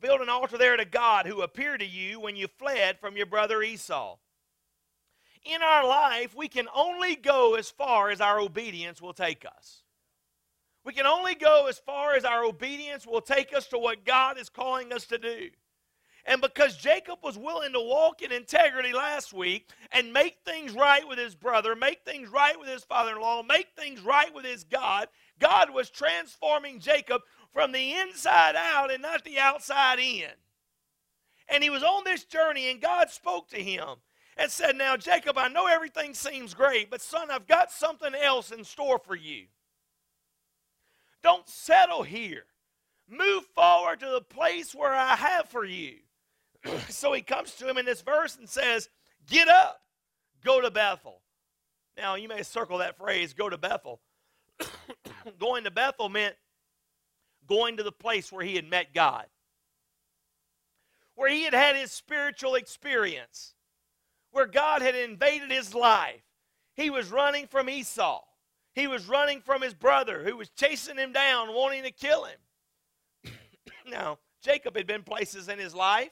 Build 0.00 0.20
an 0.20 0.28
altar 0.28 0.56
there 0.56 0.76
to 0.76 0.84
God 0.84 1.26
who 1.26 1.42
appeared 1.42 1.80
to 1.80 1.86
you 1.86 2.20
when 2.20 2.36
you 2.36 2.46
fled 2.58 2.98
from 3.00 3.16
your 3.16 3.26
brother 3.26 3.62
Esau. 3.62 4.16
In 5.44 5.62
our 5.62 5.86
life, 5.86 6.34
we 6.36 6.48
can 6.48 6.68
only 6.74 7.16
go 7.16 7.54
as 7.54 7.70
far 7.70 8.10
as 8.10 8.20
our 8.20 8.40
obedience 8.40 9.00
will 9.00 9.14
take 9.14 9.44
us. 9.44 9.82
We 10.84 10.92
can 10.92 11.06
only 11.06 11.34
go 11.34 11.66
as 11.66 11.78
far 11.78 12.14
as 12.14 12.24
our 12.24 12.44
obedience 12.44 13.06
will 13.06 13.20
take 13.20 13.54
us 13.54 13.66
to 13.68 13.78
what 13.78 14.04
God 14.04 14.38
is 14.38 14.48
calling 14.48 14.92
us 14.92 15.04
to 15.06 15.18
do. 15.18 15.50
And 16.24 16.40
because 16.40 16.76
Jacob 16.76 17.18
was 17.22 17.38
willing 17.38 17.72
to 17.72 17.80
walk 17.80 18.20
in 18.20 18.32
integrity 18.32 18.92
last 18.92 19.32
week 19.32 19.70
and 19.92 20.12
make 20.12 20.38
things 20.44 20.72
right 20.72 21.06
with 21.08 21.18
his 21.18 21.34
brother, 21.34 21.74
make 21.74 22.04
things 22.04 22.28
right 22.28 22.58
with 22.58 22.68
his 22.68 22.84
father 22.84 23.12
in 23.12 23.20
law, 23.20 23.42
make 23.42 23.68
things 23.76 24.00
right 24.00 24.32
with 24.34 24.44
his 24.44 24.64
God, 24.64 25.08
God 25.38 25.70
was 25.70 25.88
transforming 25.88 26.80
Jacob 26.80 27.22
from 27.52 27.72
the 27.72 27.94
inside 27.94 28.56
out 28.56 28.92
and 28.92 29.02
not 29.02 29.24
the 29.24 29.38
outside 29.38 29.98
in. 29.98 30.28
And 31.48 31.62
he 31.62 31.70
was 31.70 31.82
on 31.82 32.04
this 32.04 32.24
journey, 32.24 32.70
and 32.70 32.80
God 32.80 33.08
spoke 33.08 33.48
to 33.50 33.62
him 33.62 33.86
and 34.38 34.50
said, 34.50 34.76
Now, 34.76 34.96
Jacob, 34.96 35.36
I 35.36 35.48
know 35.48 35.66
everything 35.66 36.14
seems 36.14 36.54
great, 36.54 36.90
but 36.90 37.02
son, 37.02 37.30
I've 37.30 37.46
got 37.46 37.72
something 37.72 38.14
else 38.14 38.50
in 38.50 38.64
store 38.64 38.98
for 38.98 39.16
you. 39.16 39.46
Don't 41.22 41.48
settle 41.48 42.04
here. 42.04 42.44
Move 43.10 43.44
forward 43.54 44.00
to 44.00 44.08
the 44.08 44.20
place 44.20 44.74
where 44.74 44.94
I 44.94 45.16
have 45.16 45.48
for 45.48 45.64
you. 45.64 45.96
so 46.88 47.12
he 47.12 47.22
comes 47.22 47.54
to 47.56 47.68
him 47.68 47.78
in 47.78 47.86
this 47.86 48.02
verse 48.02 48.36
and 48.36 48.48
says, 48.48 48.88
Get 49.26 49.48
up, 49.48 49.80
go 50.44 50.60
to 50.60 50.70
Bethel. 50.70 51.20
Now, 51.96 52.14
you 52.14 52.28
may 52.28 52.42
circle 52.44 52.78
that 52.78 52.96
phrase, 52.96 53.32
go 53.32 53.50
to 53.50 53.58
Bethel. 53.58 54.00
going 55.40 55.64
to 55.64 55.70
Bethel 55.70 56.08
meant 56.08 56.36
going 57.48 57.76
to 57.78 57.82
the 57.82 57.92
place 57.92 58.30
where 58.30 58.44
he 58.44 58.54
had 58.54 58.68
met 58.68 58.94
God, 58.94 59.26
where 61.14 61.30
he 61.30 61.42
had 61.42 61.54
had 61.54 61.76
his 61.76 61.90
spiritual 61.90 62.54
experience, 62.54 63.54
where 64.30 64.46
God 64.46 64.82
had 64.82 64.94
invaded 64.94 65.50
his 65.50 65.74
life. 65.74 66.22
He 66.74 66.90
was 66.90 67.10
running 67.10 67.46
from 67.46 67.68
Esau, 67.68 68.22
he 68.74 68.86
was 68.86 69.08
running 69.08 69.40
from 69.40 69.62
his 69.62 69.74
brother 69.74 70.22
who 70.22 70.36
was 70.36 70.50
chasing 70.50 70.96
him 70.96 71.12
down, 71.12 71.52
wanting 71.52 71.82
to 71.82 71.90
kill 71.90 72.24
him. 72.24 73.32
now, 73.90 74.18
Jacob 74.40 74.76
had 74.76 74.86
been 74.86 75.02
places 75.02 75.48
in 75.48 75.58
his 75.58 75.74
life 75.74 76.10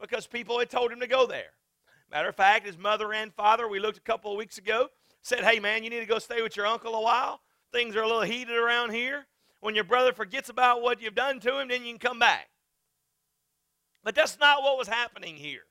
because 0.00 0.26
people 0.26 0.58
had 0.58 0.70
told 0.70 0.92
him 0.92 1.00
to 1.00 1.08
go 1.08 1.26
there. 1.26 1.50
Matter 2.10 2.28
of 2.28 2.36
fact, 2.36 2.66
his 2.66 2.78
mother 2.78 3.12
and 3.12 3.34
father, 3.34 3.68
we 3.68 3.80
looked 3.80 3.98
a 3.98 4.02
couple 4.02 4.30
of 4.30 4.38
weeks 4.38 4.58
ago, 4.58 4.88
said, 5.22 5.44
Hey, 5.44 5.58
man, 5.58 5.82
you 5.84 5.90
need 5.90 6.00
to 6.00 6.06
go 6.06 6.18
stay 6.18 6.40
with 6.40 6.56
your 6.56 6.66
uncle 6.66 6.94
a 6.94 7.02
while. 7.02 7.40
Things 7.72 7.96
are 7.96 8.02
a 8.02 8.06
little 8.06 8.22
heated 8.22 8.56
around 8.56 8.92
here. 8.92 9.26
When 9.60 9.74
your 9.74 9.84
brother 9.84 10.12
forgets 10.12 10.48
about 10.48 10.82
what 10.82 11.02
you've 11.02 11.14
done 11.14 11.40
to 11.40 11.60
him, 11.60 11.68
then 11.68 11.82
you 11.82 11.90
can 11.90 11.98
come 11.98 12.18
back. 12.18 12.48
But 14.04 14.14
that's 14.14 14.38
not 14.38 14.62
what 14.62 14.78
was 14.78 14.88
happening 14.88 15.36
here. 15.36 15.62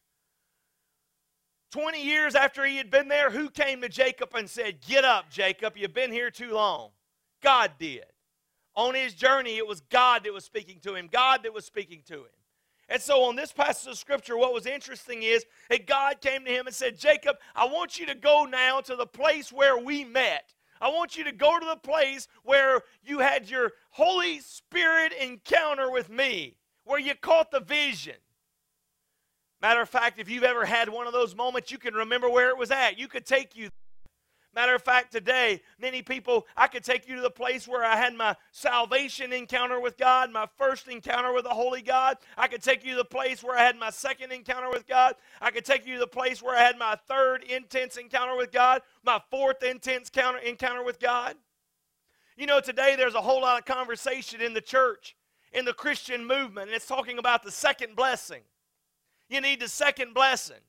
20 1.72 2.04
years 2.04 2.36
after 2.36 2.66
he 2.66 2.78
had 2.78 2.90
been 2.90 3.08
there, 3.08 3.30
who 3.30 3.50
came 3.50 3.82
to 3.82 3.90
Jacob 3.90 4.34
and 4.36 4.50
said, 4.50 4.82
Get 4.88 5.04
up, 5.04 5.30
Jacob, 5.30 5.76
you've 5.76 5.94
been 5.94 6.12
here 6.12 6.32
too 6.32 6.54
long? 6.54 6.92
God 7.42 7.72
did. 7.78 8.06
On 8.76 8.94
his 8.94 9.14
journey, 9.14 9.58
it 9.58 9.68
was 9.68 9.82
God 9.82 10.24
that 10.24 10.34
was 10.34 10.46
speaking 10.46 10.80
to 10.84 10.96
him, 10.96 11.10
God 11.12 11.44
that 11.44 11.54
was 11.54 11.66
speaking 11.66 12.04
to 12.08 12.20
him. 12.20 12.38
And 12.90 13.02
so, 13.02 13.24
on 13.24 13.36
this 13.36 13.52
passage 13.52 13.92
of 13.92 13.98
scripture, 13.98 14.38
what 14.38 14.54
was 14.54 14.66
interesting 14.66 15.24
is 15.24 15.46
that 15.70 15.88
God 15.88 16.22
came 16.22 16.46
to 16.46 16.52
him 16.52 16.68
and 16.68 16.76
said, 16.76 16.98
Jacob, 16.98 17.36
I 17.56 17.66
want 17.66 18.00
you 18.00 18.06
to 18.06 18.16
go 18.16 18.46
now 18.46 18.80
to 18.82 18.96
the 18.96 19.06
place 19.06 19.52
where 19.52 19.78
we 19.78 20.06
met. 20.06 20.54
I 20.80 20.90
want 20.90 21.18
you 21.18 21.24
to 21.26 21.32
go 21.32 21.60
to 21.60 21.66
the 21.66 21.76
place 21.76 22.28
where 22.44 22.82
you 23.04 23.20
had 23.20 23.50
your 23.50 23.74
Holy 23.90 24.40
Spirit 24.40 25.12
encounter 25.12 25.92
with 25.92 26.10
me, 26.10 26.56
where 26.86 27.00
you 27.00 27.14
caught 27.16 27.52
the 27.52 27.60
vision. 27.60 28.16
Matter 29.62 29.82
of 29.82 29.90
fact, 29.90 30.20
if 30.20 30.30
you've 30.30 30.44
ever 30.44 30.66
had 30.66 30.90
one 30.90 31.08
of 31.08 31.14
those 31.14 31.36
moments, 31.36 31.72
you 31.72 31.78
can 31.78 31.94
remember 31.94 32.30
where 32.30 32.50
it 32.50 32.58
was 32.58 32.72
at. 32.72 33.00
You 33.00 33.08
could 33.08 33.26
take 33.26 33.56
you 33.56 33.70
Matter 34.58 34.74
of 34.74 34.82
fact, 34.82 35.12
today, 35.12 35.62
many 35.80 36.02
people, 36.02 36.48
I 36.58 36.66
could 36.66 36.84
take 36.84 37.08
you 37.08 37.16
to 37.18 37.22
the 37.22 37.30
place 37.30 37.68
where 37.68 37.86
I 37.86 37.96
had 37.96 38.16
my 38.16 38.36
salvation 38.52 39.32
encounter 39.32 39.80
with 39.80 39.98
God, 39.98 40.32
my 40.32 40.48
first 40.58 40.88
encounter 40.88 41.32
with 41.32 41.44
the 41.44 41.52
Holy 41.52 41.84
God. 41.84 42.18
I 42.36 42.48
could 42.48 42.64
take 42.64 42.84
you 42.84 42.94
to 42.94 42.98
the 42.98 43.06
place 43.06 43.44
where 43.44 43.56
I 43.56 43.62
had 43.62 43.78
my 43.78 43.92
second 43.92 44.32
encounter 44.32 44.72
with 44.72 44.88
God. 44.88 45.14
I 45.40 45.52
could 45.52 45.64
take 45.64 45.86
you 45.86 45.94
to 45.94 46.00
the 46.00 46.08
place 46.08 46.42
where 46.42 46.56
I 46.56 46.62
had 46.62 46.80
my 46.80 46.98
third 47.08 47.44
intense 47.44 47.98
encounter 47.98 48.36
with 48.36 48.52
God, 48.52 48.82
my 49.04 49.22
fourth 49.30 49.62
intense 49.62 50.10
encounter, 50.10 50.40
encounter 50.40 50.84
with 50.84 51.00
God. 51.00 51.36
You 52.36 52.48
know, 52.48 52.60
today 52.60 52.96
there's 52.98 53.14
a 53.14 53.22
whole 53.22 53.42
lot 53.42 53.60
of 53.60 53.66
conversation 53.66 54.42
in 54.42 54.56
the 54.56 54.62
church, 54.62 55.16
in 55.54 55.66
the 55.66 55.74
Christian 55.74 56.26
movement, 56.26 56.70
and 56.70 56.76
it's 56.76 56.88
talking 56.88 57.20
about 57.20 57.44
the 57.44 57.52
second 57.52 57.96
blessing. 57.96 58.42
You 59.30 59.42
need 59.42 59.60
the 59.60 59.68
second 59.68 60.14
blessing 60.14 60.62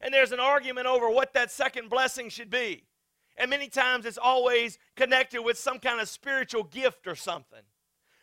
and 0.00 0.12
there's 0.12 0.32
an 0.32 0.40
argument 0.40 0.86
over 0.86 1.08
what 1.08 1.32
that 1.34 1.50
second 1.50 1.88
blessing 1.88 2.28
should 2.28 2.50
be. 2.50 2.84
And 3.36 3.50
many 3.50 3.68
times 3.68 4.06
it's 4.06 4.18
always 4.18 4.78
connected 4.94 5.42
with 5.42 5.58
some 5.58 5.78
kind 5.78 6.00
of 6.00 6.08
spiritual 6.08 6.64
gift 6.64 7.06
or 7.06 7.14
something. 7.14 7.62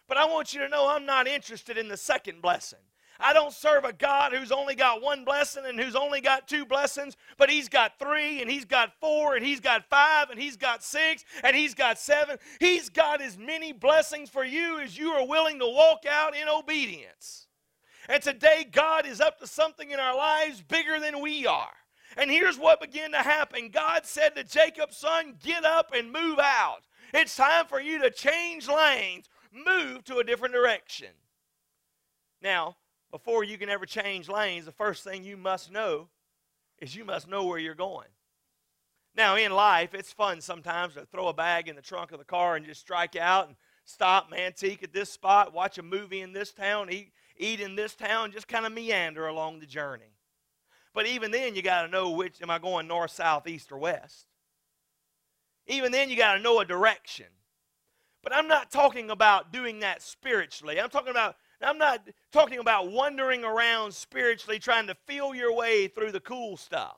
But 0.07 0.17
I 0.17 0.25
want 0.25 0.53
you 0.53 0.59
to 0.61 0.69
know 0.69 0.87
I'm 0.87 1.05
not 1.05 1.27
interested 1.27 1.77
in 1.77 1.87
the 1.87 1.97
second 1.97 2.41
blessing. 2.41 2.79
I 3.19 3.31
don't 3.31 3.53
serve 3.53 3.85
a 3.85 3.93
God 3.93 4.33
who's 4.33 4.51
only 4.51 4.75
got 4.75 5.01
one 5.01 5.23
blessing 5.23 5.63
and 5.67 5.79
who's 5.79 5.95
only 5.95 6.19
got 6.19 6.47
two 6.47 6.65
blessings, 6.65 7.15
but 7.37 7.49
he's 7.49 7.69
got 7.69 7.99
three 7.99 8.41
and 8.41 8.49
he's 8.49 8.65
got 8.65 8.91
four 8.99 9.35
and 9.35 9.45
he's 9.45 9.59
got 9.59 9.85
five 9.87 10.29
and 10.31 10.39
he's 10.39 10.57
got 10.57 10.83
six 10.83 11.23
and 11.43 11.55
he's 11.55 11.75
got 11.75 11.99
seven. 11.99 12.37
He's 12.59 12.89
got 12.89 13.21
as 13.21 13.37
many 13.37 13.71
blessings 13.71 14.29
for 14.29 14.43
you 14.43 14.79
as 14.79 14.97
you 14.97 15.11
are 15.11 15.27
willing 15.27 15.59
to 15.59 15.67
walk 15.67 16.05
out 16.09 16.35
in 16.35 16.49
obedience. 16.49 17.47
And 18.09 18.21
today, 18.21 18.67
God 18.69 19.05
is 19.05 19.21
up 19.21 19.39
to 19.39 19.47
something 19.47 19.91
in 19.91 19.99
our 19.99 20.15
lives 20.15 20.61
bigger 20.61 20.99
than 20.99 21.21
we 21.21 21.47
are. 21.47 21.73
And 22.17 22.29
here's 22.29 22.59
what 22.59 22.81
began 22.81 23.11
to 23.11 23.19
happen 23.19 23.69
God 23.69 24.05
said 24.05 24.35
to 24.35 24.43
Jacob, 24.43 24.93
Son, 24.93 25.35
get 25.41 25.63
up 25.63 25.91
and 25.95 26.11
move 26.11 26.39
out. 26.39 26.81
It's 27.13 27.35
time 27.35 27.65
for 27.67 27.79
you 27.79 27.99
to 28.01 28.11
change 28.11 28.67
lanes, 28.67 29.29
move 29.51 30.03
to 30.05 30.17
a 30.17 30.23
different 30.23 30.53
direction. 30.53 31.09
Now, 32.41 32.77
before 33.11 33.43
you 33.43 33.57
can 33.57 33.69
ever 33.69 33.85
change 33.85 34.27
lanes, 34.27 34.65
the 34.65 34.71
first 34.71 35.03
thing 35.03 35.23
you 35.23 35.37
must 35.37 35.71
know 35.71 36.09
is 36.79 36.95
you 36.95 37.05
must 37.05 37.29
know 37.29 37.45
where 37.45 37.59
you're 37.59 37.75
going. 37.75 38.07
Now, 39.15 39.35
in 39.35 39.51
life, 39.51 39.93
it's 39.93 40.11
fun 40.11 40.41
sometimes 40.41 40.95
to 40.95 41.05
throw 41.05 41.27
a 41.27 41.33
bag 41.33 41.67
in 41.67 41.75
the 41.75 41.81
trunk 41.81 42.11
of 42.11 42.19
the 42.19 42.25
car 42.25 42.55
and 42.55 42.65
just 42.65 42.81
strike 42.81 43.15
out 43.15 43.47
and 43.47 43.55
stop, 43.85 44.33
antique 44.35 44.81
at 44.81 44.91
this 44.91 45.11
spot, 45.11 45.53
watch 45.53 45.77
a 45.77 45.83
movie 45.83 46.21
in 46.21 46.33
this 46.33 46.51
town, 46.51 46.89
eat, 46.91 47.11
eat 47.37 47.59
in 47.59 47.75
this 47.75 47.95
town, 47.95 48.31
just 48.31 48.47
kind 48.47 48.65
of 48.65 48.73
meander 48.73 49.27
along 49.27 49.59
the 49.59 49.65
journey. 49.65 50.13
But 50.93 51.07
even 51.07 51.31
then, 51.31 51.55
you 51.55 51.61
got 51.61 51.83
to 51.83 51.87
know 51.87 52.11
which 52.11 52.41
am 52.41 52.49
I 52.49 52.59
going 52.59 52.87
north, 52.87 53.11
south, 53.11 53.47
east, 53.47 53.71
or 53.71 53.77
west. 53.77 54.27
Even 55.67 55.91
then, 55.91 56.09
you 56.09 56.15
got 56.15 56.35
to 56.35 56.41
know 56.41 56.59
a 56.59 56.65
direction. 56.65 57.25
But 58.21 58.33
I'm 58.33 58.47
not 58.47 58.71
talking 58.71 59.09
about 59.09 59.51
doing 59.51 59.79
that 59.79 60.01
spiritually. 60.01 60.79
I'm 60.79 60.89
talking 60.89 61.11
about 61.11 61.35
I'm 61.61 61.77
not 61.77 62.07
talking 62.31 62.59
about 62.59 62.91
wandering 62.91 63.43
around 63.43 63.93
spiritually 63.93 64.59
trying 64.59 64.87
to 64.87 64.95
feel 65.07 65.33
your 65.33 65.55
way 65.55 65.87
through 65.87 66.11
the 66.11 66.19
cool 66.19 66.57
stuff. 66.57 66.97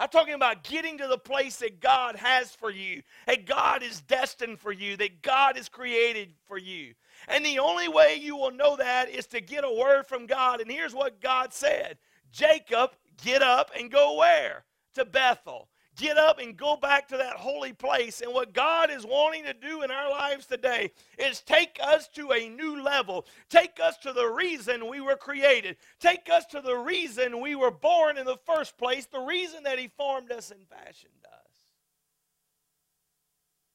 I'm 0.00 0.08
talking 0.08 0.32
about 0.32 0.64
getting 0.64 0.96
to 0.96 1.06
the 1.06 1.18
place 1.18 1.56
that 1.58 1.78
God 1.78 2.16
has 2.16 2.52
for 2.52 2.70
you, 2.70 3.02
that 3.26 3.44
God 3.44 3.82
is 3.82 4.00
destined 4.00 4.58
for 4.58 4.72
you, 4.72 4.96
that 4.96 5.20
God 5.20 5.58
has 5.58 5.68
created 5.68 6.32
for 6.48 6.56
you. 6.56 6.94
And 7.28 7.44
the 7.44 7.58
only 7.58 7.86
way 7.86 8.18
you 8.18 8.34
will 8.34 8.50
know 8.50 8.76
that 8.76 9.10
is 9.10 9.26
to 9.26 9.42
get 9.42 9.62
a 9.62 9.70
word 9.70 10.06
from 10.06 10.24
God. 10.24 10.62
And 10.62 10.70
here's 10.70 10.94
what 10.94 11.20
God 11.20 11.52
said 11.52 11.98
Jacob, 12.32 12.92
get 13.22 13.42
up 13.42 13.72
and 13.78 13.90
go 13.90 14.16
where? 14.16 14.64
To 14.94 15.04
Bethel. 15.04 15.68
Get 16.00 16.16
up 16.16 16.38
and 16.38 16.56
go 16.56 16.76
back 16.76 17.08
to 17.08 17.18
that 17.18 17.34
holy 17.36 17.74
place. 17.74 18.22
And 18.22 18.32
what 18.32 18.54
God 18.54 18.90
is 18.90 19.04
wanting 19.04 19.44
to 19.44 19.52
do 19.52 19.82
in 19.82 19.90
our 19.90 20.10
lives 20.10 20.46
today 20.46 20.92
is 21.18 21.42
take 21.42 21.78
us 21.82 22.08
to 22.14 22.32
a 22.32 22.48
new 22.48 22.82
level. 22.82 23.26
Take 23.50 23.78
us 23.84 23.98
to 23.98 24.14
the 24.14 24.26
reason 24.26 24.88
we 24.88 25.02
were 25.02 25.16
created. 25.16 25.76
Take 26.00 26.30
us 26.32 26.46
to 26.46 26.62
the 26.62 26.74
reason 26.74 27.42
we 27.42 27.54
were 27.54 27.70
born 27.70 28.16
in 28.16 28.24
the 28.24 28.38
first 28.46 28.78
place, 28.78 29.04
the 29.04 29.20
reason 29.20 29.64
that 29.64 29.78
He 29.78 29.88
formed 29.88 30.32
us 30.32 30.50
and 30.50 30.66
fashioned 30.66 31.12
us. 31.26 31.52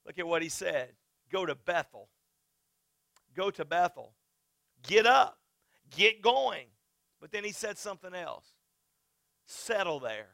Look 0.04 0.18
at 0.18 0.26
what 0.26 0.42
He 0.42 0.48
said 0.48 0.88
go 1.30 1.46
to 1.46 1.54
Bethel. 1.54 2.08
Go 3.36 3.52
to 3.52 3.64
Bethel. 3.64 4.14
Get 4.82 5.06
up. 5.06 5.38
Get 5.96 6.22
going. 6.22 6.66
But 7.20 7.30
then 7.30 7.44
He 7.44 7.52
said 7.52 7.78
something 7.78 8.14
else 8.14 8.46
settle 9.46 10.00
there, 10.00 10.30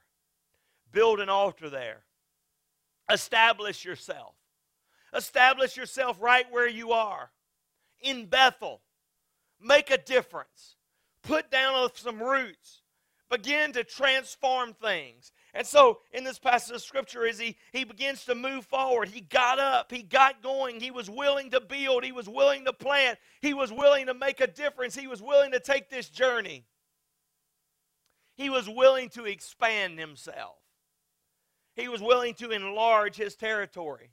build 0.92 1.20
an 1.20 1.28
altar 1.28 1.68
there, 1.70 2.04
establish 3.10 3.84
yourself. 3.84 4.34
Establish 5.14 5.76
yourself 5.76 6.16
right 6.22 6.46
where 6.50 6.68
you 6.68 6.92
are 6.92 7.30
in 8.00 8.26
Bethel. 8.26 8.80
make 9.60 9.90
a 9.90 9.98
difference, 9.98 10.76
put 11.22 11.50
down 11.50 11.88
some 11.94 12.20
roots, 12.20 12.82
begin 13.30 13.72
to 13.72 13.84
transform 13.84 14.72
things. 14.74 15.32
And 15.54 15.66
so, 15.66 16.00
in 16.12 16.24
this 16.24 16.38
passage 16.38 16.74
of 16.74 16.82
scripture, 16.82 17.26
as 17.26 17.38
he, 17.38 17.56
he 17.72 17.84
begins 17.84 18.24
to 18.24 18.34
move 18.34 18.64
forward, 18.64 19.08
he 19.08 19.20
got 19.20 19.58
up, 19.58 19.92
he 19.92 20.02
got 20.02 20.42
going, 20.42 20.80
he 20.80 20.90
was 20.90 21.10
willing 21.10 21.50
to 21.50 21.60
build, 21.60 22.04
he 22.04 22.12
was 22.12 22.28
willing 22.28 22.64
to 22.64 22.72
plant, 22.72 23.18
he 23.40 23.52
was 23.52 23.70
willing 23.70 24.06
to 24.06 24.14
make 24.14 24.40
a 24.40 24.46
difference, 24.46 24.96
he 24.96 25.06
was 25.06 25.20
willing 25.20 25.52
to 25.52 25.60
take 25.60 25.90
this 25.90 26.08
journey. 26.08 26.64
He 28.34 28.48
was 28.48 28.68
willing 28.68 29.10
to 29.10 29.26
expand 29.26 29.98
himself, 29.98 30.56
he 31.74 31.88
was 31.88 32.02
willing 32.02 32.34
to 32.34 32.50
enlarge 32.50 33.16
his 33.16 33.34
territory. 33.34 34.10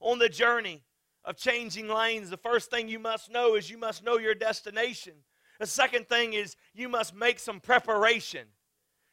On 0.00 0.18
the 0.18 0.28
journey 0.28 0.82
of 1.24 1.36
changing 1.36 1.88
lanes, 1.88 2.30
the 2.30 2.36
first 2.36 2.70
thing 2.70 2.88
you 2.88 2.98
must 2.98 3.30
know 3.30 3.54
is 3.54 3.70
you 3.70 3.78
must 3.78 4.04
know 4.04 4.18
your 4.18 4.34
destination. 4.34 5.14
The 5.58 5.66
second 5.66 6.08
thing 6.08 6.32
is 6.32 6.56
you 6.74 6.88
must 6.88 7.14
make 7.14 7.38
some 7.38 7.60
preparation 7.60 8.46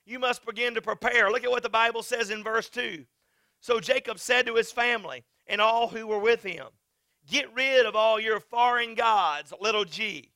you 0.08 0.20
must 0.20 0.46
begin 0.46 0.74
to 0.76 0.82
prepare. 0.82 1.30
Look 1.30 1.44
at 1.44 1.52
what 1.52 1.64
the 1.64 1.70
Bible 1.70 2.02
says 2.02 2.32
in 2.32 2.44
verse 2.44 2.70
2. 2.70 3.06
So 3.60 3.80
Jacob 3.80 4.20
said 4.20 4.46
to 4.46 4.56
his 4.56 4.72
family 4.72 5.26
and 5.48 5.60
all 5.60 5.90
who 5.90 6.08
were 6.08 6.20
with 6.20 6.44
him, 6.44 6.68
Get 7.30 7.54
rid 7.54 7.86
of 7.86 7.96
all 7.96 8.18
your 8.18 8.40
foreign 8.40 8.96
gods, 8.96 9.54
little 9.60 9.84
g, 9.84 10.32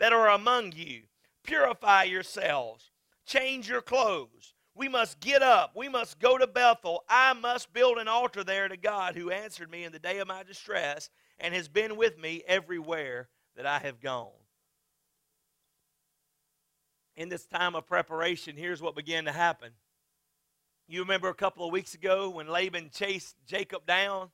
that 0.00 0.12
are 0.12 0.30
among 0.30 0.72
you. 0.72 1.02
Purify 1.44 2.02
yourselves. 2.02 2.90
Change 3.24 3.68
your 3.68 3.80
clothes. 3.80 4.54
We 4.76 4.88
must 4.88 5.20
get 5.20 5.42
up. 5.42 5.72
We 5.74 5.88
must 5.88 6.18
go 6.18 6.36
to 6.36 6.46
Bethel. 6.46 7.04
I 7.08 7.32
must 7.32 7.72
build 7.72 7.98
an 7.98 8.08
altar 8.08 8.44
there 8.44 8.68
to 8.68 8.76
God 8.76 9.16
who 9.16 9.30
answered 9.30 9.70
me 9.70 9.84
in 9.84 9.92
the 9.92 9.98
day 9.98 10.18
of 10.18 10.28
my 10.28 10.42
distress 10.42 11.10
and 11.38 11.54
has 11.54 11.68
been 11.68 11.96
with 11.96 12.18
me 12.18 12.42
everywhere 12.46 13.28
that 13.56 13.66
I 13.66 13.78
have 13.78 14.00
gone 14.00 14.30
in 17.16 17.28
this 17.28 17.46
time 17.46 17.74
of 17.74 17.86
preparation, 17.86 18.56
here's 18.56 18.82
what 18.82 18.94
began 18.94 19.24
to 19.24 19.32
happen. 19.32 19.70
You 20.86 21.00
remember 21.00 21.28
a 21.28 21.34
couple 21.34 21.66
of 21.66 21.72
weeks 21.72 21.94
ago 21.94 22.30
when 22.30 22.46
Laban 22.46 22.90
chased 22.92 23.34
Jacob 23.46 23.86
down? 23.86 24.28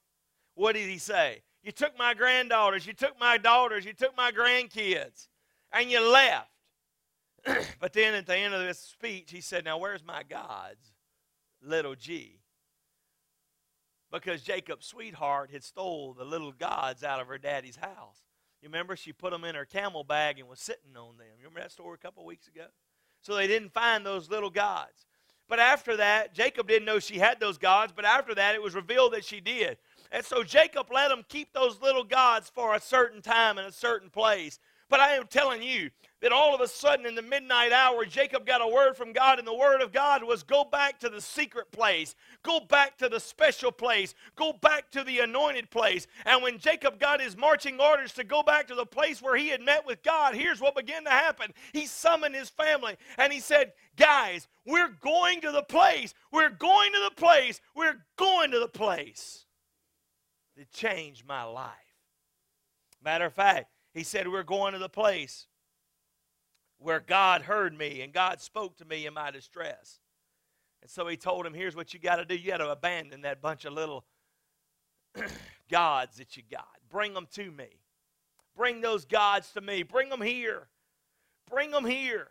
What 0.55 0.75
did 0.75 0.89
he 0.89 0.99
say? 0.99 1.43
You 1.63 1.73
took 1.73 1.97
my 1.97 2.13
granddaughters, 2.13 2.87
you 2.87 2.93
took 2.93 3.19
my 3.19 3.39
daughters, 3.39 3.85
you 3.85 3.93
took 3.93 4.17
my 4.17 4.33
grandkids, 4.33 5.29
and 5.73 5.91
you 5.91 6.01
left. 6.01 6.49
but 7.81 7.93
then 7.93 8.15
at 8.15 8.27
the 8.27 8.37
end 8.37 8.55
of 8.55 8.61
this 8.61 8.79
speech, 8.79 9.31
he 9.31 9.41
said, 9.41 9.65
Now 9.65 9.79
where's 9.79 10.05
my 10.05 10.23
gods? 10.23 10.93
Little 11.63 11.95
g. 11.95 12.41
Because 14.11 14.43
Jacob's 14.43 14.87
sweetheart 14.87 15.51
had 15.51 15.65
stole 15.65 16.13
the 16.13 16.25
little 16.25 16.53
gods 16.53 17.03
out 17.03 17.21
of 17.21 17.29
her 17.29 17.39
daddy's 17.39 17.77
house. 17.77 18.23
You 18.61 18.69
remember 18.69 18.95
she 18.95 19.13
put 19.13 19.33
them 19.33 19.45
in 19.45 19.55
her 19.55 19.65
camel 19.65 20.05
bag 20.05 20.39
and 20.39 20.49
was 20.49 20.61
sitting 20.61 20.97
on 20.97 21.17
them. 21.17 21.27
You 21.39 21.45
remember 21.45 21.61
that 21.61 21.73
story 21.73 21.95
a 21.95 22.05
couple 22.05 22.25
weeks 22.25 22.47
ago? 22.47 22.67
So 23.23 23.35
they 23.35 23.47
didn't 23.47 23.73
find 23.73 24.05
those 24.05 24.29
little 24.29 24.51
gods. 24.51 25.07
But 25.49 25.59
after 25.59 25.97
that, 25.97 26.35
Jacob 26.35 26.69
didn't 26.69 26.87
know 26.87 26.99
she 26.99 27.19
had 27.19 27.41
those 27.41 27.59
gods, 27.59 27.93
but 27.95 28.05
after 28.05 28.35
that, 28.35 28.55
it 28.55 28.63
was 28.63 28.75
revealed 28.75 29.15
that 29.15 29.25
she 29.25 29.41
did. 29.41 29.79
And 30.11 30.25
so 30.25 30.43
Jacob 30.43 30.87
let 30.93 31.09
them 31.09 31.25
keep 31.29 31.53
those 31.53 31.81
little 31.81 32.05
gods 32.05 32.51
for 32.55 32.75
a 32.75 32.81
certain 32.81 33.23
time 33.23 33.59
and 33.59 33.67
a 33.67 33.73
certain 33.73 34.11
place. 34.11 34.59
But 34.89 35.01
I 35.01 35.15
am 35.15 35.27
telling 35.27 35.63
you 35.63 35.91
that 36.23 36.33
all 36.33 36.55
of 36.55 36.61
a 36.61 36.69
sudden 36.69 37.05
in 37.05 37.17
the 37.17 37.23
midnight 37.23 37.73
hour, 37.73 38.05
Jacob 38.05 38.47
got 38.47 38.63
a 38.63 38.67
word 38.67 38.97
from 38.97 39.13
God, 39.13 39.41
and 39.41 39.47
the 39.47 39.53
word 39.55 39.83
of 39.83 39.93
God 39.93 40.23
was 40.23 40.45
go 40.45 40.65
back 40.65 41.01
to 41.01 41.09
the 41.09 41.21
secret 41.21 41.71
place, 41.73 42.15
go 42.45 42.61
back 42.61 42.97
to 42.99 43.09
the 43.09 43.19
special 43.19 43.73
place, 43.73 44.15
go 44.37 44.53
back 44.53 44.89
to 44.93 45.03
the 45.03 45.19
anointed 45.19 45.69
place. 45.71 46.07
And 46.25 46.41
when 46.41 46.59
Jacob 46.59 47.01
got 47.01 47.21
his 47.21 47.37
marching 47.37 47.81
orders 47.81 48.13
to 48.15 48.25
go 48.25 48.43
back 48.45 48.69
to 48.69 48.77
the 48.77 48.87
place 48.87 49.21
where 49.21 49.37
he 49.37 49.49
had 49.49 49.61
met 49.61 49.85
with 49.85 50.03
God, 50.05 50.37
here's 50.37 50.61
what 50.61 50.77
began 50.77 51.03
to 51.05 51.11
happen. 51.11 51.53
He 51.73 51.87
summoned 51.87 52.37
his 52.37 52.49
family 52.49 52.97
and 53.19 53.33
he 53.33 53.41
said, 53.41 53.73
Guys, 53.97 54.47
we're 54.65 54.95
going 55.01 55.41
to 55.41 55.51
the 55.51 55.65
place, 55.65 56.15
we're 56.31 56.51
going 56.51 56.93
to 56.93 57.01
the 57.11 57.21
place, 57.21 57.61
we're 57.75 58.05
going 58.17 58.53
to 58.53 58.61
the 58.61 58.69
place 58.69 59.45
that 60.57 60.71
changed 60.71 61.27
my 61.27 61.43
life. 61.43 61.73
Matter 63.05 63.27
of 63.27 63.35
fact, 63.35 63.73
he 63.93 64.05
said, 64.05 64.29
We're 64.29 64.45
going 64.45 64.73
to 64.75 64.79
the 64.79 64.89
place 64.89 65.49
where 66.83 67.01
God 67.01 67.43
heard 67.43 67.77
me 67.77 68.03
and 68.03 68.13
God 68.13 68.41
spoke 68.41 68.77
to 68.79 68.85
me 68.85 69.07
in 69.07 69.15
my 69.15 69.31
distress. 69.31 70.01
And 70.83 70.91
so 70.91 71.07
he 71.07 71.17
told 71.17 71.47
him, 71.47 71.55
Here's 71.55 71.77
what 71.77 71.95
you 71.95 72.01
got 72.01 72.17
to 72.17 72.25
do. 72.25 72.35
You 72.35 72.51
got 72.51 72.59
to 72.59 72.71
abandon 72.71 73.23
that 73.23 73.41
bunch 73.41 73.65
of 73.65 73.73
little 73.73 74.05
gods 75.71 76.17
that 76.17 76.37
you 76.37 76.43
got. 76.51 76.67
Bring 76.91 77.15
them 77.15 77.27
to 77.35 77.51
me. 77.51 77.69
Bring 78.57 78.81
those 78.81 79.05
gods 79.05 79.53
to 79.53 79.61
me. 79.61 79.83
Bring 79.83 80.09
them 80.09 80.21
here. 80.21 80.69
Bring 81.49 81.71
them 81.71 81.85
here. 81.85 82.29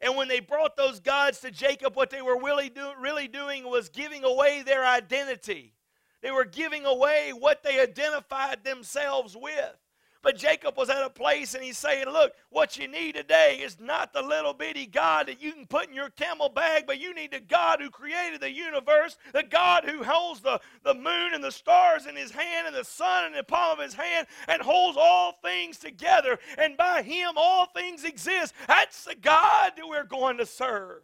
And 0.00 0.16
when 0.16 0.28
they 0.28 0.40
brought 0.40 0.76
those 0.76 0.98
gods 0.98 1.40
to 1.40 1.50
Jacob, 1.50 1.94
what 1.94 2.10
they 2.10 2.22
were 2.22 2.38
really, 2.38 2.68
do, 2.68 2.90
really 3.00 3.28
doing 3.28 3.64
was 3.64 3.88
giving 3.88 4.24
away 4.24 4.62
their 4.62 4.84
identity. 4.84 5.74
They 6.22 6.32
were 6.32 6.44
giving 6.44 6.84
away 6.84 7.32
what 7.36 7.62
they 7.62 7.80
identified 7.80 8.64
themselves 8.64 9.36
with. 9.36 9.76
But 10.22 10.36
Jacob 10.36 10.76
was 10.76 10.88
at 10.88 11.02
a 11.02 11.10
place 11.10 11.54
and 11.54 11.64
he's 11.64 11.78
saying, 11.78 12.06
Look, 12.06 12.34
what 12.50 12.78
you 12.78 12.86
need 12.86 13.16
today 13.16 13.58
is 13.60 13.80
not 13.80 14.12
the 14.12 14.22
little 14.22 14.54
bitty 14.54 14.86
God 14.86 15.26
that 15.26 15.42
you 15.42 15.52
can 15.52 15.66
put 15.66 15.88
in 15.88 15.94
your 15.94 16.10
camel 16.10 16.48
bag, 16.48 16.84
but 16.86 17.00
you 17.00 17.12
need 17.12 17.32
the 17.32 17.40
God 17.40 17.80
who 17.80 17.90
created 17.90 18.40
the 18.40 18.50
universe, 18.50 19.18
the 19.32 19.42
God 19.42 19.84
who 19.84 20.04
holds 20.04 20.40
the, 20.40 20.60
the 20.84 20.94
moon 20.94 21.34
and 21.34 21.42
the 21.42 21.50
stars 21.50 22.06
in 22.06 22.14
his 22.14 22.30
hand 22.30 22.68
and 22.68 22.76
the 22.76 22.84
sun 22.84 23.26
in 23.26 23.32
the 23.32 23.42
palm 23.42 23.80
of 23.80 23.84
his 23.84 23.94
hand 23.94 24.28
and 24.46 24.62
holds 24.62 24.96
all 25.00 25.38
things 25.42 25.78
together. 25.78 26.38
And 26.56 26.76
by 26.76 27.02
him, 27.02 27.32
all 27.36 27.66
things 27.66 28.04
exist. 28.04 28.54
That's 28.68 29.04
the 29.04 29.16
God 29.16 29.72
that 29.76 29.88
we're 29.88 30.04
going 30.04 30.38
to 30.38 30.46
serve. 30.46 31.02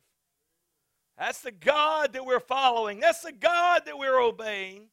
That's 1.18 1.40
the 1.40 1.50
God 1.50 2.12
that 2.12 2.24
we're 2.24 2.38
following. 2.38 3.00
That's 3.00 3.22
the 3.22 3.32
God 3.32 3.82
that 3.86 3.98
we're 3.98 4.20
obeying. 4.20 4.84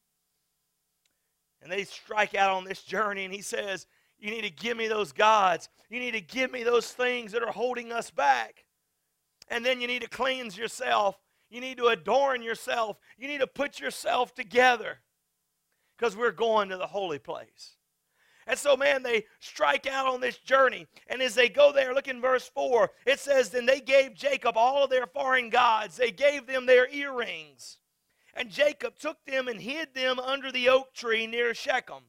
And 1.62 1.70
they 1.70 1.84
strike 1.84 2.34
out 2.34 2.50
on 2.50 2.64
this 2.64 2.82
journey, 2.82 3.24
and 3.24 3.32
he 3.32 3.42
says, 3.42 3.86
you 4.18 4.30
need 4.30 4.42
to 4.42 4.50
give 4.50 4.76
me 4.76 4.88
those 4.88 5.12
gods. 5.12 5.68
You 5.90 6.00
need 6.00 6.12
to 6.12 6.20
give 6.20 6.50
me 6.50 6.62
those 6.62 6.90
things 6.90 7.32
that 7.32 7.42
are 7.42 7.52
holding 7.52 7.92
us 7.92 8.10
back. 8.10 8.64
And 9.48 9.64
then 9.64 9.80
you 9.80 9.86
need 9.86 10.02
to 10.02 10.08
cleanse 10.08 10.56
yourself. 10.56 11.16
You 11.50 11.60
need 11.60 11.78
to 11.78 11.86
adorn 11.86 12.42
yourself. 12.42 12.98
You 13.16 13.28
need 13.28 13.40
to 13.40 13.46
put 13.46 13.78
yourself 13.78 14.34
together 14.34 14.98
because 15.96 16.16
we're 16.16 16.32
going 16.32 16.70
to 16.70 16.76
the 16.76 16.86
holy 16.86 17.18
place. 17.18 17.76
And 18.48 18.58
so, 18.58 18.76
man, 18.76 19.02
they 19.02 19.24
strike 19.40 19.86
out 19.86 20.06
on 20.06 20.20
this 20.20 20.38
journey. 20.38 20.86
And 21.08 21.20
as 21.20 21.34
they 21.34 21.48
go 21.48 21.72
there, 21.72 21.94
look 21.94 22.06
in 22.06 22.20
verse 22.20 22.48
4, 22.54 22.90
it 23.04 23.18
says, 23.18 23.50
Then 23.50 23.66
they 23.66 23.80
gave 23.80 24.14
Jacob 24.14 24.56
all 24.56 24.84
of 24.84 24.90
their 24.90 25.06
foreign 25.06 25.50
gods, 25.50 25.96
they 25.96 26.12
gave 26.12 26.46
them 26.46 26.66
their 26.66 26.88
earrings. 26.88 27.78
And 28.34 28.50
Jacob 28.50 28.98
took 28.98 29.24
them 29.24 29.48
and 29.48 29.60
hid 29.60 29.94
them 29.94 30.20
under 30.20 30.52
the 30.52 30.68
oak 30.68 30.92
tree 30.94 31.26
near 31.26 31.54
Shechem. 31.54 32.04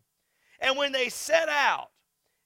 And 0.59 0.77
when 0.77 0.91
they 0.91 1.09
set 1.09 1.47
out, 1.47 1.89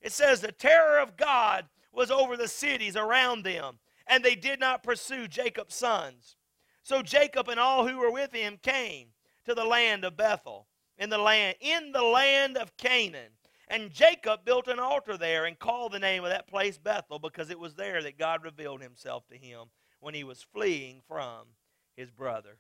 it 0.02 0.12
says, 0.12 0.42
The 0.42 0.52
terror 0.52 1.00
of 1.00 1.18
God 1.18 1.66
was 1.92 2.12
over 2.12 2.38
the 2.38 2.48
cities 2.48 2.96
around 2.96 3.44
them, 3.44 3.80
and 4.08 4.24
they 4.24 4.36
did 4.36 4.60
not 4.60 4.84
pursue 4.84 5.28
Jacob's 5.28 5.76
sons. 5.76 6.36
So 6.84 7.02
Jacob 7.02 7.48
and 7.50 7.60
all 7.60 7.88
who 7.88 7.98
were 7.98 8.12
with 8.12 8.34
him 8.34 8.58
came 8.62 9.10
to 9.46 9.54
the 9.54 9.66
land 9.66 10.04
of 10.04 10.18
Bethel, 10.18 10.68
in 10.98 11.10
the 11.10 11.18
land, 11.18 11.56
in 11.60 11.92
the 11.92 12.02
land 12.02 12.58
of 12.58 12.76
Canaan. 12.78 13.32
And 13.68 13.92
Jacob 13.92 14.44
built 14.44 14.68
an 14.68 14.80
altar 14.80 15.18
there 15.18 15.46
and 15.46 15.58
called 15.58 15.94
the 15.94 16.00
name 16.00 16.24
of 16.24 16.30
that 16.30 16.48
place 16.48 16.78
Bethel 16.78 17.20
because 17.20 17.50
it 17.50 17.60
was 17.60 17.76
there 17.76 18.04
that 18.04 18.18
God 18.18 18.44
revealed 18.44 18.82
himself 18.82 19.26
to 19.28 19.38
him 19.38 19.68
when 20.02 20.14
he 20.14 20.26
was 20.26 20.46
fleeing 20.54 21.02
from 21.08 21.48
his 21.96 22.12
brother. 22.12 22.58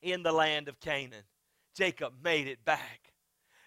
In 0.00 0.22
the 0.22 0.32
land 0.32 0.68
of 0.68 0.80
Canaan, 0.80 1.24
Jacob 1.76 2.14
made 2.22 2.46
it 2.48 2.64
back. 2.64 3.09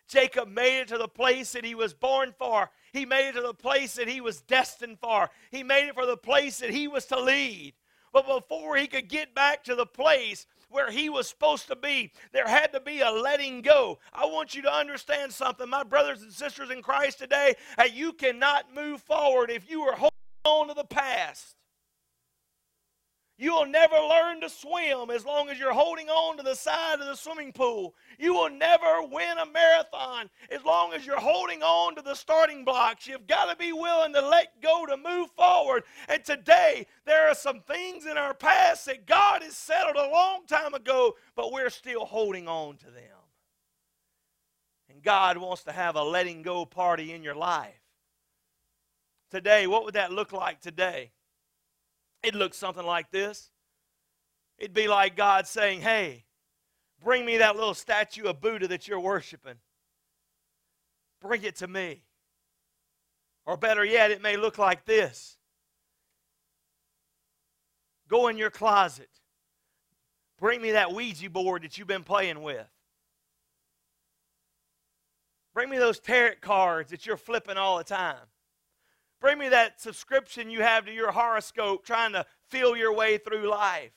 Jacob 0.07 0.47
made 0.47 0.81
it 0.81 0.87
to 0.89 0.97
the 0.97 1.07
place 1.07 1.53
that 1.53 1.65
he 1.65 1.75
was 1.75 1.93
born 1.93 2.33
for. 2.37 2.69
He 2.91 3.05
made 3.05 3.29
it 3.29 3.33
to 3.33 3.41
the 3.41 3.53
place 3.53 3.95
that 3.95 4.07
he 4.07 4.21
was 4.21 4.41
destined 4.41 4.99
for. 4.99 5.29
He 5.51 5.63
made 5.63 5.87
it 5.87 5.95
for 5.95 6.05
the 6.05 6.17
place 6.17 6.59
that 6.59 6.69
he 6.69 6.87
was 6.87 7.05
to 7.07 7.19
lead. 7.19 7.73
But 8.11 8.27
before 8.27 8.77
he 8.77 8.87
could 8.87 9.09
get 9.09 9.33
back 9.33 9.63
to 9.63 9.75
the 9.75 9.87
place 9.87 10.45
where 10.69 10.91
he 10.91 11.09
was 11.09 11.27
supposed 11.27 11.67
to 11.67 11.75
be, 11.75 12.11
there 12.31 12.47
had 12.47 12.71
to 12.73 12.79
be 12.79 13.01
a 13.01 13.09
letting 13.09 13.61
go. 13.61 13.99
I 14.11 14.25
want 14.25 14.55
you 14.55 14.61
to 14.63 14.73
understand 14.73 15.31
something, 15.31 15.69
my 15.69 15.83
brothers 15.83 16.21
and 16.21 16.31
sisters 16.31 16.69
in 16.69 16.81
Christ 16.81 17.19
today, 17.19 17.55
that 17.77 17.93
you 17.93 18.13
cannot 18.13 18.73
move 18.73 19.01
forward 19.01 19.49
if 19.49 19.69
you 19.69 19.81
are 19.81 19.95
holding 19.95 20.11
on 20.45 20.67
to 20.67 20.73
the 20.73 20.83
past. 20.83 21.55
You 23.38 23.56
will 23.56 23.65
never 23.65 23.96
learn 23.96 24.41
to 24.41 24.50
swim 24.50 25.10
as 25.10 25.26
long 25.26 25.50
as 25.50 25.58
you're 25.58 25.74
holding 25.74 26.08
on 26.08 26.38
to 26.38 26.43
the 26.43 26.54
side 26.54 27.00
of 27.00 27.08
the 27.08 27.15
swimming 27.15 27.52
pool. 27.52 27.96
You 28.19 28.34
will 28.36 28.52
never 28.52 29.02
win 29.02 29.39
a 29.39 29.46
marathon 29.48 30.30
as 30.52 30.63
long 30.63 30.93
as 30.93 31.04
you're 31.04 31.19
holding 31.19 31.63
on 31.63 31.96
to 31.96 32.04
the 32.04 32.13
starting 32.13 32.63
blocks. 32.63 33.08
You've 33.08 33.26
got 33.26 33.50
to 33.50 33.56
be 33.56 33.74
willing 33.74 34.13
to 34.13 34.22
let 34.22 34.62
go 34.62 34.86
to 34.86 34.98
move 34.98 35.32
forward. 35.32 35.84
And 36.08 36.24
today, 36.24 36.86
there 37.06 37.28
are 37.28 37.34
some 37.34 37.62
things 37.62 38.06
in 38.06 38.17
our 38.17 38.36
past 38.36 38.86
that 38.86 39.08
God 39.08 39.41
has 39.41 39.58
settled 39.58 39.96
a 39.96 40.12
long 40.12 40.46
time 40.46 40.76
ago, 40.76 41.15
but 41.36 41.52
we're 41.52 41.72
still 41.72 42.06
holding 42.06 42.48
on 42.48 42.78
to 42.78 42.86
them. 42.86 43.17
And 44.89 45.02
God 45.02 45.38
wants 45.38 45.63
to 45.63 45.72
have 45.72 45.96
a 45.96 46.04
letting 46.04 46.43
go 46.43 46.65
party 46.65 47.12
in 47.12 47.24
your 47.24 47.36
life. 47.36 47.82
today, 49.32 49.65
what 49.65 49.84
would 49.86 49.96
that 49.96 50.12
look 50.12 50.32
like 50.32 50.62
today? 50.62 51.12
It'd 52.23 52.36
look 52.36 52.53
something 52.53 52.86
like 52.86 53.12
this. 53.12 53.51
It'd 54.57 54.73
be 54.73 54.88
like 54.88 55.15
God 55.15 55.45
saying, 55.45 55.81
Hey, 55.81 56.23
bring 57.03 57.25
me 57.25 57.38
that 57.38 57.55
little 57.55 57.73
statue 57.73 58.23
of 58.23 58.41
Buddha 58.41 58.67
that 58.69 58.88
you're 58.88 58.99
worshiping. 58.99 59.55
Bring 61.21 61.43
it 61.43 61.57
to 61.57 61.67
me. 61.67 62.03
Or 63.45 63.57
better 63.57 63.83
yet, 63.83 64.12
it 64.12 64.21
may 64.21 64.38
look 64.38 64.57
like 64.57 64.86
this 64.86 65.38
Go 68.07 68.27
in 68.27 68.38
your 68.38 68.49
closet. 68.49 69.09
Bring 70.39 70.62
me 70.62 70.71
that 70.71 70.93
Ouija 70.93 71.29
board 71.29 71.63
that 71.63 71.77
you've 71.77 71.88
been 71.88 72.03
playing 72.03 72.41
with. 72.41 72.67
Bring 75.53 75.69
me 75.69 75.77
those 75.77 75.99
tarot 75.99 76.36
cards 76.41 76.91
that 76.91 77.05
you're 77.05 77.17
flipping 77.17 77.57
all 77.57 77.77
the 77.77 77.83
time. 77.83 78.17
Bring 79.23 79.38
me 79.38 79.47
that 79.47 79.79
subscription 79.79 80.49
you 80.49 80.63
have 80.63 80.86
to 80.86 80.91
your 80.91 81.13
horoscope 81.13 81.86
trying 81.86 82.12
to 82.12 82.25
feel 82.49 82.75
your 82.75 82.93
way 82.93 83.17
through 83.17 83.49
life. 83.49 83.93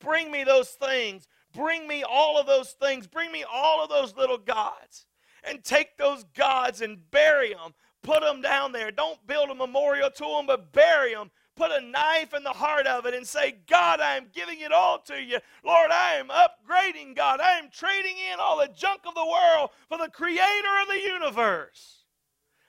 Bring 0.00 0.32
me 0.32 0.42
those 0.42 0.70
things. 0.70 1.28
Bring 1.54 1.86
me 1.86 2.02
all 2.02 2.36
of 2.36 2.48
those 2.48 2.72
things. 2.72 3.06
Bring 3.06 3.30
me 3.30 3.44
all 3.48 3.84
of 3.84 3.88
those 3.88 4.16
little 4.16 4.36
gods. 4.36 5.06
And 5.44 5.62
take 5.62 5.96
those 5.96 6.24
gods 6.36 6.80
and 6.80 7.08
bury 7.12 7.50
them. 7.54 7.72
Put 8.02 8.22
them 8.22 8.40
down 8.40 8.72
there. 8.72 8.90
Don't 8.90 9.24
build 9.28 9.48
a 9.50 9.54
memorial 9.54 10.10
to 10.10 10.24
them, 10.24 10.46
but 10.48 10.72
bury 10.72 11.14
them 11.14 11.30
put 11.54 11.72
a 11.72 11.80
knife 11.80 12.34
in 12.34 12.44
the 12.44 12.50
heart 12.50 12.86
of 12.86 13.06
it 13.06 13.14
and 13.14 13.26
say, 13.26 13.56
God, 13.66 13.98
I 13.98 14.16
am 14.16 14.26
giving 14.34 14.60
it 14.60 14.72
all 14.72 14.98
to 15.06 15.14
you. 15.14 15.38
Lord, 15.64 15.90
I 15.90 16.16
am 16.16 16.28
upgrading, 16.28 17.16
God. 17.16 17.40
I 17.40 17.52
am 17.52 17.70
trading 17.70 18.16
in 18.30 18.38
all 18.38 18.58
the 18.58 18.68
junk 18.68 19.00
of 19.06 19.14
the 19.14 19.24
world 19.24 19.70
for 19.88 19.96
the 19.96 20.10
creator 20.10 20.80
of 20.82 20.88
the 20.88 21.00
universe. 21.00 21.95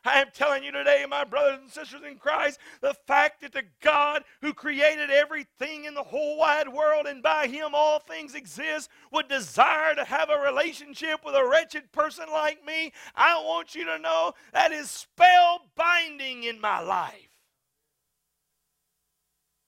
I 0.08 0.22
am 0.22 0.30
telling 0.34 0.64
you 0.64 0.72
today, 0.72 1.06
my 1.08 1.26
brothers 1.26 1.60
and 1.62 1.70
sisters 1.70 2.02
in 2.10 2.18
Christ, 2.18 2.60
the 2.80 2.94
fact 2.94 3.42
that 3.42 3.52
the 3.52 3.64
God 3.82 4.24
who 4.42 4.54
created 4.54 5.10
everything 5.10 5.84
in 5.84 5.94
the 5.94 6.04
whole 6.04 6.38
wide 6.38 6.70
world 6.70 7.08
and 7.08 7.22
by 7.22 7.48
him 7.48 7.72
all 7.74 8.00
things 8.00 8.34
exist 8.34 8.90
would 9.12 9.28
desire 9.28 9.96
to 9.96 10.06
have 10.06 10.30
a 10.30 10.40
relationship 10.40 11.26
with 11.26 11.36
a 11.36 11.46
wretched 11.46 11.92
person 11.92 12.26
like 12.32 12.66
me, 12.66 12.94
I 13.16 13.36
want 13.44 13.76
you 13.76 13.84
to 13.84 14.00
know 14.00 14.32
that 14.54 14.72
is 14.72 14.90
spell 14.90 15.66
binding 15.76 16.46
in 16.46 16.62
my 16.62 16.80
life. 16.80 17.30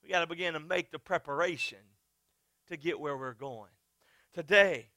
We 0.01 0.09
got 0.09 0.21
to 0.21 0.27
begin 0.27 0.53
to 0.53 0.61
make 0.61 0.89
the 0.89 0.99
preparation 0.99 1.79
to 2.69 2.77
get 2.77 2.97
where 2.97 3.17
we're 3.17 3.33
going. 3.33 3.71
Today, 4.33 4.87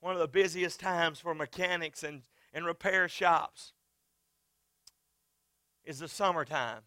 one 0.00 0.14
of 0.14 0.20
the 0.20 0.26
busiest 0.26 0.80
times 0.80 1.20
for 1.20 1.32
mechanics 1.32 2.02
and, 2.02 2.22
and 2.52 2.66
repair 2.66 3.08
shops 3.08 3.72
is 5.88 5.98
the 5.98 6.06
summertime. 6.06 6.82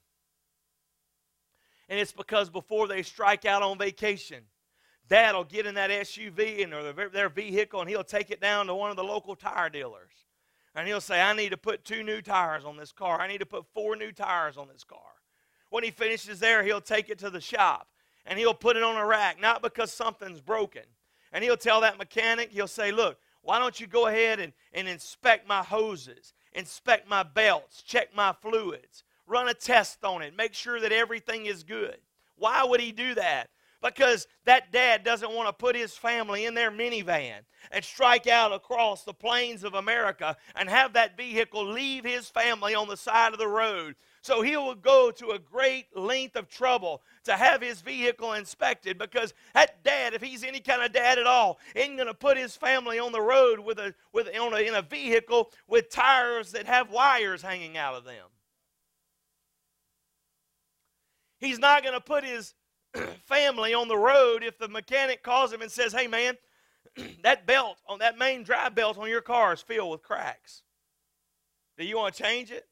And 1.90 2.00
it's 2.00 2.12
because 2.14 2.50
before 2.50 2.88
they 2.88 3.02
strike 3.02 3.46
out 3.46 3.64
on 3.64 3.80
vacation, 3.80 4.44
dad 5.10 5.36
will 5.36 5.44
get 5.44 5.66
in 5.66 5.76
that 5.76 5.90
SUV 5.90 6.64
and 6.64 6.74
or 6.74 7.10
their 7.10 7.28
vehicle 7.28 7.82
and 7.82 7.90
he'll 7.90 8.04
take 8.04 8.30
it 8.30 8.40
down 8.40 8.68
to 8.68 8.76
one 8.76 8.92
of 8.92 8.96
the 8.96 9.04
local 9.04 9.36
tire 9.36 9.70
dealers. 9.70 10.12
And 10.76 10.88
he'll 10.88 11.02
say, 11.02 11.20
I 11.20 11.34
need 11.34 11.50
to 11.50 11.58
put 11.58 11.84
two 11.84 12.04
new 12.04 12.22
tires 12.22 12.64
on 12.64 12.78
this 12.78 12.92
car. 12.94 13.20
I 13.20 13.28
need 13.28 13.40
to 13.40 13.46
put 13.46 13.66
four 13.74 13.96
new 13.96 14.12
tires 14.12 14.56
on 14.56 14.70
this 14.72 14.86
car. 14.86 15.00
When 15.70 15.84
he 15.84 15.92
finishes 15.92 16.40
there, 16.40 16.64
he'll 16.64 16.80
take 16.80 17.10
it 17.10 17.18
to 17.20 17.32
the 17.32 17.42
shop 17.42 17.88
and 18.26 18.38
he'll 18.38 18.54
put 18.54 18.78
it 18.78 18.84
on 18.84 18.96
a 18.96 19.06
rack, 19.06 19.42
not 19.42 19.64
because 19.64 19.92
something's 19.92 20.42
broken. 20.42 20.84
And 21.34 21.44
he'll 21.44 21.58
tell 21.58 21.82
that 21.82 21.98
mechanic, 21.98 22.52
he'll 22.52 22.68
say, 22.68 22.92
Look, 22.92 23.18
why 23.42 23.58
don't 23.58 23.80
you 23.80 23.88
go 23.88 24.08
ahead 24.08 24.40
and, 24.40 24.54
and 24.74 24.88
inspect 24.88 25.48
my 25.48 25.64
hoses, 25.64 26.34
inspect 26.54 27.08
my 27.08 27.24
belts, 27.24 27.82
check 27.82 28.16
my 28.16 28.34
fluids, 28.42 29.04
run 29.28 29.48
a 29.48 29.54
test 29.54 30.04
on 30.04 30.22
it, 30.22 30.36
make 30.36 30.54
sure 30.54 30.80
that 30.80 30.92
everything 30.92 31.46
is 31.46 31.64
good. 31.64 31.98
Why 32.36 32.64
would 32.64 32.80
he 32.80 32.92
do 32.92 33.14
that? 33.16 33.50
Because 33.82 34.28
that 34.46 34.72
dad 34.72 35.04
doesn't 35.04 35.34
want 35.34 35.48
to 35.48 35.54
put 35.54 35.76
his 35.76 35.94
family 35.94 36.46
in 36.46 36.54
their 36.54 36.70
minivan 36.70 37.40
and 37.72 37.84
strike 37.84 38.28
out 38.28 38.54
across 38.54 39.04
the 39.04 39.14
plains 39.14 39.64
of 39.64 39.74
America 39.74 40.38
and 40.56 40.70
have 40.70 40.94
that 40.94 41.18
vehicle 41.18 41.66
leave 41.66 42.06
his 42.06 42.30
family 42.30 42.76
on 42.76 42.88
the 42.88 42.98
side 42.98 43.34
of 43.34 43.40
the 43.40 43.48
road 43.48 43.96
so 44.22 44.42
he 44.42 44.56
will 44.56 44.76
go 44.76 45.12
to 45.12 45.32
a 45.32 45.40
great 45.40 45.86
length 45.96 46.36
of 46.36 46.48
trouble 46.48 47.02
to 47.26 47.36
have 47.36 47.62
his 47.62 47.82
vehicle 47.82 48.34
inspected 48.34 48.98
because 48.98 49.34
that 49.54 49.84
dad, 49.84 50.14
if 50.14 50.22
he's 50.22 50.44
any 50.44 50.60
kind 50.60 50.82
of 50.82 50.92
dad 50.92 51.20
at 51.20 51.28
all, 51.28 51.60
ain't 51.76 51.96
going 51.96 52.08
to 52.08 52.14
put 52.14 52.38
his 52.38 52.56
family 52.56 53.00
on 53.00 53.12
the 53.12 53.22
road 53.22 53.60
with 53.60 53.78
a, 53.80 53.94
with, 54.14 54.28
on 54.40 54.54
a, 54.54 54.58
in 54.58 54.74
a 54.74 54.82
vehicle 54.82 55.52
with 55.68 55.90
tires 55.90 56.52
that 56.52 56.66
have 56.66 56.90
wires 56.90 57.42
hanging 57.42 57.78
out 57.78 57.96
of 57.96 58.04
them. 58.04 58.28
He's 61.40 61.60
not 61.60 61.84
going 61.84 61.96
to 61.96 62.02
put 62.02 62.24
his 62.24 62.54
family 63.26 63.74
on 63.74 63.88
the 63.88 63.98
road 63.98 64.44
if 64.44 64.58
the 64.58 64.68
mechanic 64.68 65.24
calls 65.24 65.52
him 65.52 65.62
and 65.62 65.72
says, 65.72 65.94
hey, 65.94 66.08
man, 66.08 66.38
that 67.24 67.46
belt 67.48 67.78
on 67.88 68.00
that 68.00 68.18
main 68.18 68.44
drive 68.44 68.76
belt 68.76 68.98
on 68.98 69.10
your 69.10 69.22
car 69.22 69.54
is 69.54 69.62
filled 69.62 69.92
with 69.92 70.04
cracks. 70.04 70.64
Do 71.78 71.86
you 71.86 71.98
want 71.98 72.16
to 72.16 72.24
change 72.24 72.52
it? 72.52 72.68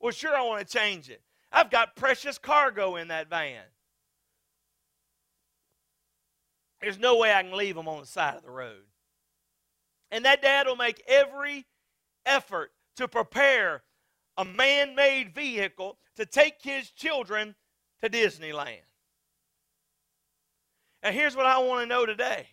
Well, 0.00 0.12
sure, 0.12 0.34
I 0.34 0.42
want 0.42 0.66
to 0.66 0.78
change 0.78 1.08
it. 1.08 1.22
I've 1.52 1.70
got 1.70 1.96
precious 1.96 2.38
cargo 2.38 2.96
in 2.96 3.08
that 3.08 3.28
van. 3.28 3.62
There's 6.80 6.98
no 6.98 7.16
way 7.16 7.32
I 7.32 7.42
can 7.42 7.56
leave 7.56 7.74
them 7.74 7.88
on 7.88 8.00
the 8.00 8.06
side 8.06 8.36
of 8.36 8.42
the 8.42 8.50
road. 8.50 8.82
And 10.10 10.24
that 10.24 10.42
dad 10.42 10.66
will 10.66 10.76
make 10.76 11.02
every 11.06 11.66
effort 12.26 12.72
to 12.96 13.06
prepare 13.06 13.82
a 14.36 14.44
man 14.44 14.94
made 14.94 15.34
vehicle 15.34 15.98
to 16.16 16.26
take 16.26 16.62
his 16.62 16.90
children 16.90 17.54
to 18.02 18.08
Disneyland. 18.08 18.78
And 21.02 21.14
here's 21.14 21.36
what 21.36 21.46
I 21.46 21.58
want 21.58 21.82
to 21.82 21.86
know 21.86 22.06
today 22.06 22.46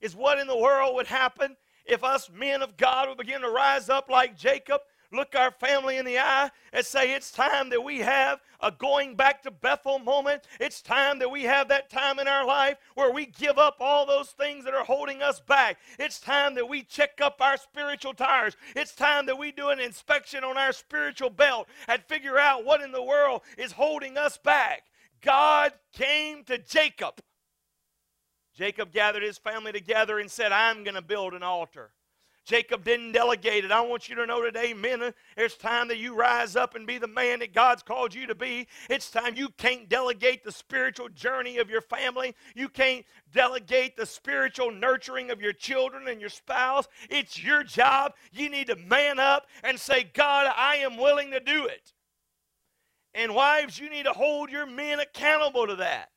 is 0.00 0.16
what 0.16 0.38
in 0.38 0.46
the 0.46 0.56
world 0.56 0.94
would 0.94 1.06
happen 1.06 1.56
if 1.84 2.02
us 2.04 2.30
men 2.30 2.62
of 2.62 2.76
God 2.76 3.08
would 3.08 3.18
begin 3.18 3.42
to 3.42 3.50
rise 3.50 3.88
up 3.88 4.08
like 4.08 4.36
Jacob 4.36 4.80
look 5.12 5.34
our 5.34 5.50
family 5.50 5.98
in 5.98 6.04
the 6.04 6.18
eye 6.18 6.50
and 6.72 6.84
say, 6.84 7.14
It's 7.14 7.30
time 7.30 7.70
that 7.70 7.82
we 7.82 7.98
have 8.00 8.40
a 8.60 8.70
going 8.70 9.16
back 9.16 9.42
to 9.42 9.50
Bethel 9.50 9.98
moment. 9.98 10.44
It's 10.58 10.82
time 10.82 11.18
that 11.18 11.30
we 11.30 11.44
have 11.44 11.68
that 11.68 11.90
time 11.90 12.18
in 12.18 12.28
our 12.28 12.46
life 12.46 12.78
where 12.94 13.12
we 13.12 13.26
give 13.26 13.58
up 13.58 13.76
all 13.80 14.06
those 14.06 14.30
things 14.30 14.64
that 14.64 14.74
are 14.74 14.84
holding 14.84 15.22
us 15.22 15.40
back. 15.40 15.78
It's 15.98 16.20
time 16.20 16.54
that 16.54 16.68
we 16.68 16.82
check 16.82 17.20
up 17.20 17.40
our 17.40 17.56
spiritual 17.56 18.14
tires. 18.14 18.56
It's 18.76 18.94
time 18.94 19.26
that 19.26 19.38
we 19.38 19.52
do 19.52 19.70
an 19.70 19.80
inspection 19.80 20.44
on 20.44 20.56
our 20.56 20.72
spiritual 20.72 21.30
belt 21.30 21.68
and 21.88 22.02
figure 22.04 22.38
out 22.38 22.64
what 22.64 22.82
in 22.82 22.92
the 22.92 23.02
world 23.02 23.42
is 23.56 23.72
holding 23.72 24.18
us 24.18 24.36
back. 24.38 24.84
God 25.20 25.72
came 25.92 26.44
to 26.44 26.58
Jacob. 26.58 27.20
Jacob 28.54 28.92
gathered 28.92 29.22
his 29.22 29.38
family 29.38 29.72
together 29.72 30.18
and 30.18 30.30
said, 30.30 30.52
I'm 30.52 30.84
going 30.84 30.94
to 30.94 31.02
build 31.02 31.34
an 31.34 31.42
altar. 31.42 31.92
Jacob 32.44 32.84
didn't 32.84 33.12
delegate 33.12 33.64
it. 33.64 33.70
I 33.70 33.80
want 33.82 34.08
you 34.08 34.14
to 34.16 34.26
know 34.26 34.42
today, 34.42 34.72
men, 34.72 35.12
it's 35.36 35.56
time 35.56 35.88
that 35.88 35.98
you 35.98 36.14
rise 36.14 36.56
up 36.56 36.74
and 36.74 36.86
be 36.86 36.98
the 36.98 37.06
man 37.06 37.40
that 37.40 37.54
God's 37.54 37.82
called 37.82 38.14
you 38.14 38.26
to 38.26 38.34
be. 38.34 38.66
It's 38.88 39.10
time 39.10 39.36
you 39.36 39.50
can't 39.58 39.88
delegate 39.88 40.42
the 40.42 40.52
spiritual 40.52 41.08
journey 41.10 41.58
of 41.58 41.70
your 41.70 41.82
family. 41.82 42.34
You 42.54 42.68
can't 42.68 43.04
delegate 43.32 43.96
the 43.96 44.06
spiritual 44.06 44.72
nurturing 44.72 45.30
of 45.30 45.40
your 45.40 45.52
children 45.52 46.08
and 46.08 46.20
your 46.20 46.30
spouse. 46.30 46.88
It's 47.08 47.42
your 47.42 47.62
job. 47.62 48.14
You 48.32 48.48
need 48.48 48.68
to 48.68 48.76
man 48.76 49.18
up 49.18 49.46
and 49.62 49.78
say, 49.78 50.10
God, 50.12 50.52
I 50.56 50.76
am 50.76 50.96
willing 50.96 51.30
to 51.32 51.40
do 51.40 51.66
it. 51.66 51.92
And 53.14 53.34
wives, 53.34 53.78
you 53.78 53.90
need 53.90 54.04
to 54.04 54.12
hold 54.12 54.50
your 54.50 54.66
men 54.66 55.00
accountable 55.00 55.66
to 55.66 55.76
that. 55.76 56.10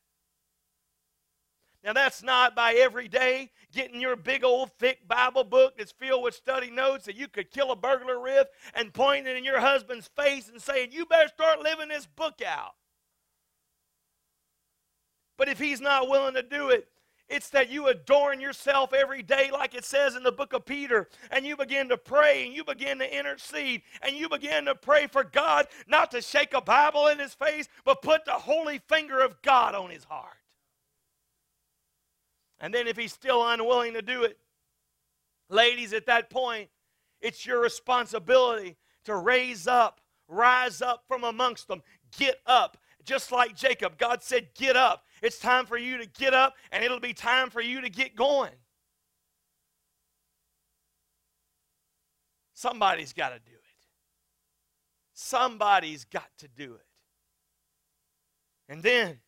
Now, 1.83 1.91
that's 1.91 2.23
not 2.23 2.55
by 2.55 2.75
every 2.75 3.09
day 3.09 3.51
getting 3.73 3.99
your 3.99 4.15
big 4.15 4.45
old 4.45 4.71
thick 4.79 5.05
Bible 5.05 5.43
book 5.43 5.77
that's 5.77 5.91
filled 5.91 6.23
with 6.23 6.33
study 6.33 6.71
notes 6.71 7.05
that 7.05 7.17
you 7.17 7.27
could 7.27 7.51
kill 7.51 7.71
a 7.71 7.75
burglar 7.75 8.21
with 8.21 8.47
and 8.73 8.93
point 8.93 9.27
it 9.27 9.35
in 9.35 9.43
your 9.43 9.59
husband's 9.59 10.07
face 10.07 10.47
and 10.47 10.61
saying, 10.61 10.91
You 10.93 11.05
better 11.05 11.27
start 11.27 11.61
living 11.61 11.89
this 11.89 12.05
book 12.05 12.41
out. 12.45 12.75
But 15.37 15.49
if 15.49 15.59
he's 15.59 15.81
not 15.81 16.09
willing 16.09 16.35
to 16.35 16.43
do 16.43 16.69
it, 16.69 16.87
it's 17.27 17.49
that 17.49 17.69
you 17.69 17.87
adorn 17.87 18.39
yourself 18.39 18.93
every 18.93 19.23
day, 19.23 19.49
like 19.51 19.73
it 19.73 19.83
says 19.83 20.15
in 20.15 20.23
the 20.23 20.31
book 20.31 20.53
of 20.53 20.65
Peter, 20.65 21.09
and 21.31 21.45
you 21.45 21.57
begin 21.57 21.89
to 21.89 21.97
pray 21.97 22.45
and 22.45 22.53
you 22.53 22.63
begin 22.63 22.99
to 22.99 23.17
intercede 23.17 23.81
and 24.01 24.15
you 24.15 24.29
begin 24.29 24.65
to 24.65 24.75
pray 24.75 25.07
for 25.07 25.23
God 25.23 25.67
not 25.87 26.11
to 26.11 26.21
shake 26.21 26.53
a 26.53 26.61
Bible 26.61 27.07
in 27.07 27.19
his 27.19 27.33
face, 27.33 27.67
but 27.83 28.01
put 28.01 28.23
the 28.25 28.31
holy 28.31 28.79
finger 28.87 29.19
of 29.19 29.41
God 29.41 29.73
on 29.75 29.89
his 29.89 30.03
heart. 30.03 30.37
And 32.63 32.73
then 32.73 32.87
if 32.87 32.95
he's 32.95 33.11
still 33.11 33.45
unwilling 33.45 33.93
to 33.93 34.01
do 34.01 34.23
it, 34.23 34.37
ladies, 35.49 35.91
at 35.91 36.05
that 36.05 36.29
point, 36.29 36.69
it's 37.19 37.45
your 37.45 37.59
responsibility 37.61 38.77
to 39.03 39.17
raise 39.17 39.67
up, 39.67 39.99
rise 40.29 40.81
up 40.81 41.03
from 41.05 41.25
amongst 41.25 41.67
them, 41.67 41.83
get 42.17 42.37
up. 42.45 42.77
Just 43.03 43.33
like 43.33 43.53
Jacob, 43.53 43.97
God 43.97 44.23
said, 44.23 44.47
Get 44.55 44.77
up. 44.77 45.03
It's 45.21 45.39
time 45.39 45.65
for 45.65 45.77
you 45.77 45.97
to 45.97 46.05
get 46.05 46.33
up, 46.33 46.55
and 46.71 46.85
it'll 46.85 47.01
be 47.01 47.13
time 47.13 47.49
for 47.49 47.59
you 47.59 47.81
to 47.81 47.89
get 47.89 48.15
going. 48.15 48.53
Somebody's 52.53 53.11
got 53.11 53.29
to 53.31 53.39
do 53.39 53.51
it. 53.51 53.59
Somebody's 55.13 56.05
got 56.05 56.29
to 56.37 56.47
do 56.47 56.75
it. 56.75 56.85
And 58.69 58.81
then, 58.81 59.19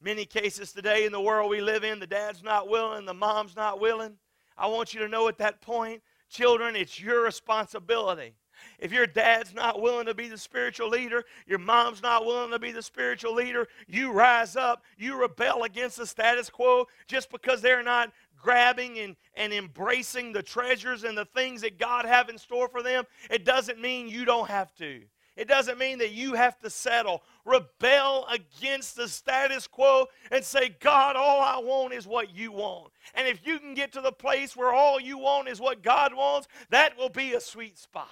many 0.00 0.24
cases 0.24 0.72
today 0.72 1.04
in 1.04 1.12
the 1.12 1.20
world 1.20 1.50
we 1.50 1.60
live 1.60 1.84
in, 1.84 2.00
the 2.00 2.06
dad's 2.06 2.42
not 2.42 2.68
willing, 2.68 3.06
the 3.06 3.14
mom's 3.14 3.56
not 3.56 3.80
willing. 3.80 4.16
I 4.56 4.66
want 4.66 4.94
you 4.94 5.00
to 5.00 5.08
know 5.08 5.28
at 5.28 5.38
that 5.38 5.60
point, 5.60 6.02
children, 6.28 6.76
it's 6.76 7.00
your 7.00 7.22
responsibility. 7.22 8.34
If 8.78 8.92
your 8.92 9.06
dad's 9.06 9.54
not 9.54 9.80
willing 9.80 10.06
to 10.06 10.14
be 10.14 10.28
the 10.28 10.36
spiritual 10.36 10.88
leader, 10.88 11.24
your 11.46 11.58
mom's 11.58 12.02
not 12.02 12.26
willing 12.26 12.50
to 12.50 12.58
be 12.58 12.72
the 12.72 12.82
spiritual 12.82 13.34
leader, 13.34 13.66
you 13.86 14.12
rise 14.12 14.56
up, 14.56 14.82
you 14.98 15.16
rebel 15.16 15.64
against 15.64 15.96
the 15.96 16.06
status 16.06 16.50
quo 16.50 16.86
just 17.06 17.30
because 17.30 17.62
they're 17.62 17.82
not 17.82 18.12
grabbing 18.36 18.98
and, 18.98 19.16
and 19.34 19.52
embracing 19.52 20.32
the 20.32 20.42
treasures 20.42 21.04
and 21.04 21.16
the 21.16 21.26
things 21.26 21.60
that 21.62 21.78
God 21.78 22.04
have 22.04 22.28
in 22.28 22.38
store 22.38 22.68
for 22.68 22.82
them. 22.82 23.04
It 23.30 23.44
doesn't 23.44 23.80
mean 23.80 24.08
you 24.08 24.24
don't 24.24 24.48
have 24.48 24.74
to. 24.76 25.02
It 25.40 25.48
doesn't 25.48 25.78
mean 25.78 25.96
that 26.00 26.12
you 26.12 26.34
have 26.34 26.58
to 26.58 26.68
settle. 26.68 27.22
Rebel 27.46 28.26
against 28.26 28.94
the 28.94 29.08
status 29.08 29.66
quo 29.66 30.04
and 30.30 30.44
say, 30.44 30.76
God, 30.80 31.16
all 31.16 31.40
I 31.40 31.56
want 31.66 31.94
is 31.94 32.06
what 32.06 32.36
you 32.36 32.52
want. 32.52 32.92
And 33.14 33.26
if 33.26 33.46
you 33.46 33.58
can 33.58 33.72
get 33.72 33.90
to 33.94 34.02
the 34.02 34.12
place 34.12 34.54
where 34.54 34.70
all 34.70 35.00
you 35.00 35.16
want 35.16 35.48
is 35.48 35.58
what 35.58 35.82
God 35.82 36.12
wants, 36.12 36.46
that 36.68 36.98
will 36.98 37.08
be 37.08 37.32
a 37.32 37.40
sweet 37.40 37.78
spot. 37.78 38.06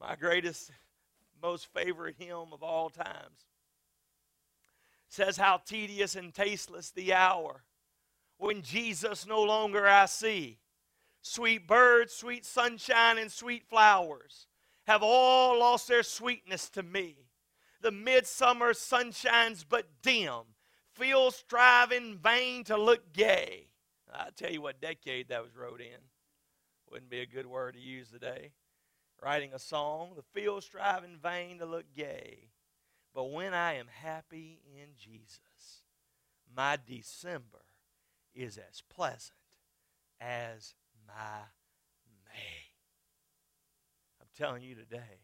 My 0.00 0.16
greatest, 0.16 0.70
most 1.42 1.68
favorite 1.74 2.16
hymn 2.18 2.54
of 2.54 2.62
all 2.62 2.88
times 2.88 3.44
says, 5.10 5.36
How 5.36 5.58
tedious 5.58 6.16
and 6.16 6.32
tasteless 6.32 6.90
the 6.90 7.12
hour 7.12 7.64
when 8.38 8.62
Jesus 8.62 9.26
no 9.26 9.42
longer 9.42 9.86
I 9.86 10.06
see. 10.06 10.56
Sweet 11.20 11.68
birds, 11.68 12.14
sweet 12.14 12.46
sunshine, 12.46 13.18
and 13.18 13.30
sweet 13.30 13.64
flowers 13.68 14.46
have 14.86 15.02
all 15.02 15.58
lost 15.58 15.88
their 15.88 16.02
sweetness 16.02 16.68
to 16.70 16.82
me. 16.82 17.16
The 17.80 17.90
midsummer 17.90 18.74
sunshine's 18.74 19.64
but 19.64 19.86
dim. 20.02 20.42
Feel 20.94 21.30
strive 21.30 21.92
in 21.92 22.18
vain 22.18 22.64
to 22.64 22.76
look 22.76 23.12
gay. 23.12 23.68
I 24.12 24.28
tell 24.36 24.50
you 24.50 24.60
what 24.60 24.80
decade 24.80 25.28
that 25.28 25.42
was 25.42 25.56
wrote 25.56 25.80
in. 25.80 26.00
Wouldn't 26.90 27.10
be 27.10 27.20
a 27.20 27.26
good 27.26 27.46
word 27.46 27.74
to 27.74 27.80
use 27.80 28.10
today. 28.10 28.52
Writing 29.22 29.52
a 29.54 29.58
song, 29.58 30.10
the 30.16 30.40
field 30.40 30.64
strive 30.64 31.04
in 31.04 31.16
vain 31.16 31.58
to 31.58 31.66
look 31.66 31.86
gay. 31.94 32.50
But 33.14 33.32
when 33.32 33.54
I 33.54 33.74
am 33.74 33.86
happy 33.88 34.60
in 34.74 34.88
Jesus, 34.96 35.82
my 36.54 36.78
December 36.84 37.64
is 38.34 38.58
as 38.58 38.82
pleasant 38.88 39.34
as 40.20 40.74
my 41.06 41.44
telling 44.40 44.62
you 44.62 44.74
today 44.74 45.20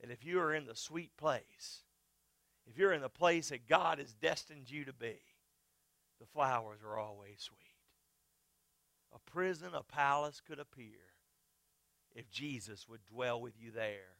that 0.00 0.10
if 0.10 0.24
you 0.24 0.40
are 0.40 0.54
in 0.54 0.64
the 0.64 0.74
sweet 0.74 1.14
place, 1.18 1.82
if 2.66 2.78
you're 2.78 2.94
in 2.94 3.02
the 3.02 3.10
place 3.10 3.50
that 3.50 3.68
God 3.68 3.98
has 3.98 4.14
destined 4.14 4.70
you 4.70 4.86
to 4.86 4.92
be, 4.92 5.18
the 6.18 6.26
flowers 6.26 6.80
are 6.82 6.98
always 6.98 7.40
sweet. 7.40 7.58
A 9.14 9.30
prison, 9.30 9.68
a 9.74 9.82
palace 9.82 10.40
could 10.40 10.58
appear 10.58 11.12
if 12.14 12.30
Jesus 12.30 12.88
would 12.88 13.04
dwell 13.04 13.38
with 13.38 13.52
you 13.60 13.70
there. 13.70 14.16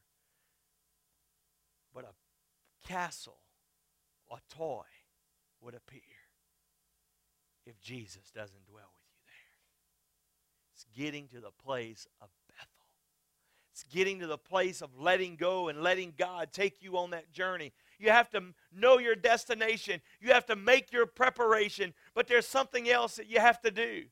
But 1.94 2.04
a 2.04 2.86
castle, 2.86 3.38
a 4.30 4.36
toy 4.54 4.82
would 5.62 5.74
appear 5.74 6.00
if 7.64 7.80
Jesus 7.80 8.30
doesn't 8.34 8.66
dwell 8.66 8.90
with 8.92 9.06
you 9.08 9.22
there. 9.26 9.54
It's 10.74 10.84
getting 10.94 11.28
to 11.28 11.40
the 11.40 11.52
place 11.64 12.06
of. 12.20 12.28
It's 13.74 13.82
getting 13.82 14.20
to 14.20 14.28
the 14.28 14.38
place 14.38 14.80
of 14.80 14.90
letting 14.96 15.34
go 15.34 15.68
and 15.68 15.82
letting 15.82 16.14
God 16.16 16.52
take 16.52 16.80
you 16.80 16.96
on 16.96 17.10
that 17.10 17.32
journey. 17.32 17.72
You 17.98 18.10
have 18.10 18.30
to 18.30 18.40
know 18.72 18.98
your 18.98 19.16
destination. 19.16 20.00
You 20.20 20.32
have 20.32 20.46
to 20.46 20.54
make 20.54 20.92
your 20.92 21.06
preparation, 21.06 21.92
but 22.14 22.28
there's 22.28 22.46
something 22.46 22.88
else 22.88 23.16
that 23.16 23.28
you 23.28 23.40
have 23.40 23.60
to 23.62 23.72
do. 23.72 24.04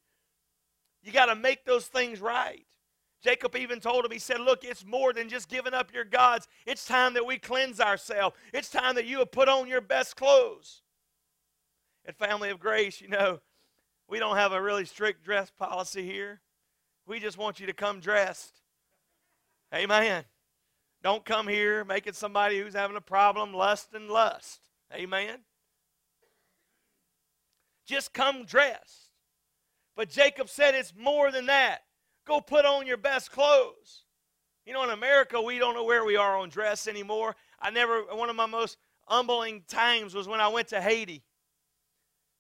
You 1.03 1.12
got 1.12 1.27
to 1.27 1.37
make 1.37 1.64
those 1.64 1.87
things 1.87 2.20
right. 2.20 2.66
Jacob 3.22 3.55
even 3.55 3.79
told 3.79 4.05
him, 4.05 4.11
he 4.11 4.18
said, 4.18 4.40
Look, 4.40 4.64
it's 4.64 4.85
more 4.85 5.12
than 5.12 5.29
just 5.29 5.48
giving 5.48 5.75
up 5.75 5.94
your 5.94 6.05
gods. 6.05 6.48
It's 6.66 6.85
time 6.85 7.14
that 7.14 7.25
we 7.25 7.38
cleanse 7.38 7.79
ourselves. 7.79 8.37
It's 8.53 8.68
time 8.68 8.96
that 8.96 9.07
you 9.07 9.20
have 9.20 9.31
put 9.31 9.48
on 9.48 9.68
your 9.68 9.81
best 9.81 10.16
clothes 10.16 10.83
at 12.07 12.16
Family 12.16 12.51
of 12.51 12.59
Grace, 12.59 13.01
you 13.01 13.09
know, 13.09 13.40
we 14.09 14.18
don't 14.18 14.37
have 14.37 14.53
a 14.53 14.61
really 14.61 14.85
strict 14.85 15.25
dress 15.25 15.51
policy 15.51 16.05
here. 16.05 16.40
We 17.07 17.20
just 17.20 17.38
want 17.38 17.61
you 17.61 17.66
to 17.66 17.72
come 17.72 18.01
dressed. 18.01 18.62
Amen. 19.74 20.24
Don't 21.02 21.24
come 21.24 21.48
here 21.48 21.85
making 21.85 22.12
somebody 22.12 22.61
who's 22.61 22.74
having 22.74 22.96
a 22.96 23.00
problem 23.00 23.54
lust 23.54 23.88
and 23.94 24.08
lust. 24.08 24.61
Amen. 24.94 25.40
Just 27.87 28.12
come 28.12 28.44
dressed. 28.44 29.11
But 29.96 30.08
Jacob 30.08 30.48
said 30.48 30.74
it's 30.74 30.94
more 30.96 31.30
than 31.30 31.46
that. 31.46 31.80
Go 32.26 32.40
put 32.40 32.64
on 32.64 32.87
your 32.87 32.96
best 32.96 33.32
clothes. 33.32 34.04
You 34.64 34.72
know, 34.72 34.85
in 34.85 34.90
America, 34.90 35.40
we 35.40 35.58
don't 35.58 35.74
know 35.74 35.85
where 35.85 36.04
we 36.04 36.16
are 36.16 36.37
on 36.37 36.48
dress 36.48 36.87
anymore. 36.87 37.35
I 37.61 37.70
never, 37.70 38.02
one 38.02 38.30
of 38.30 38.37
my 38.37 38.46
most 38.46 38.76
humbling 39.06 39.64
times 39.66 40.14
was 40.14 40.28
when 40.28 40.40
I 40.40 40.48
went 40.48 40.68
to 40.68 40.80
Haiti. 40.80 41.24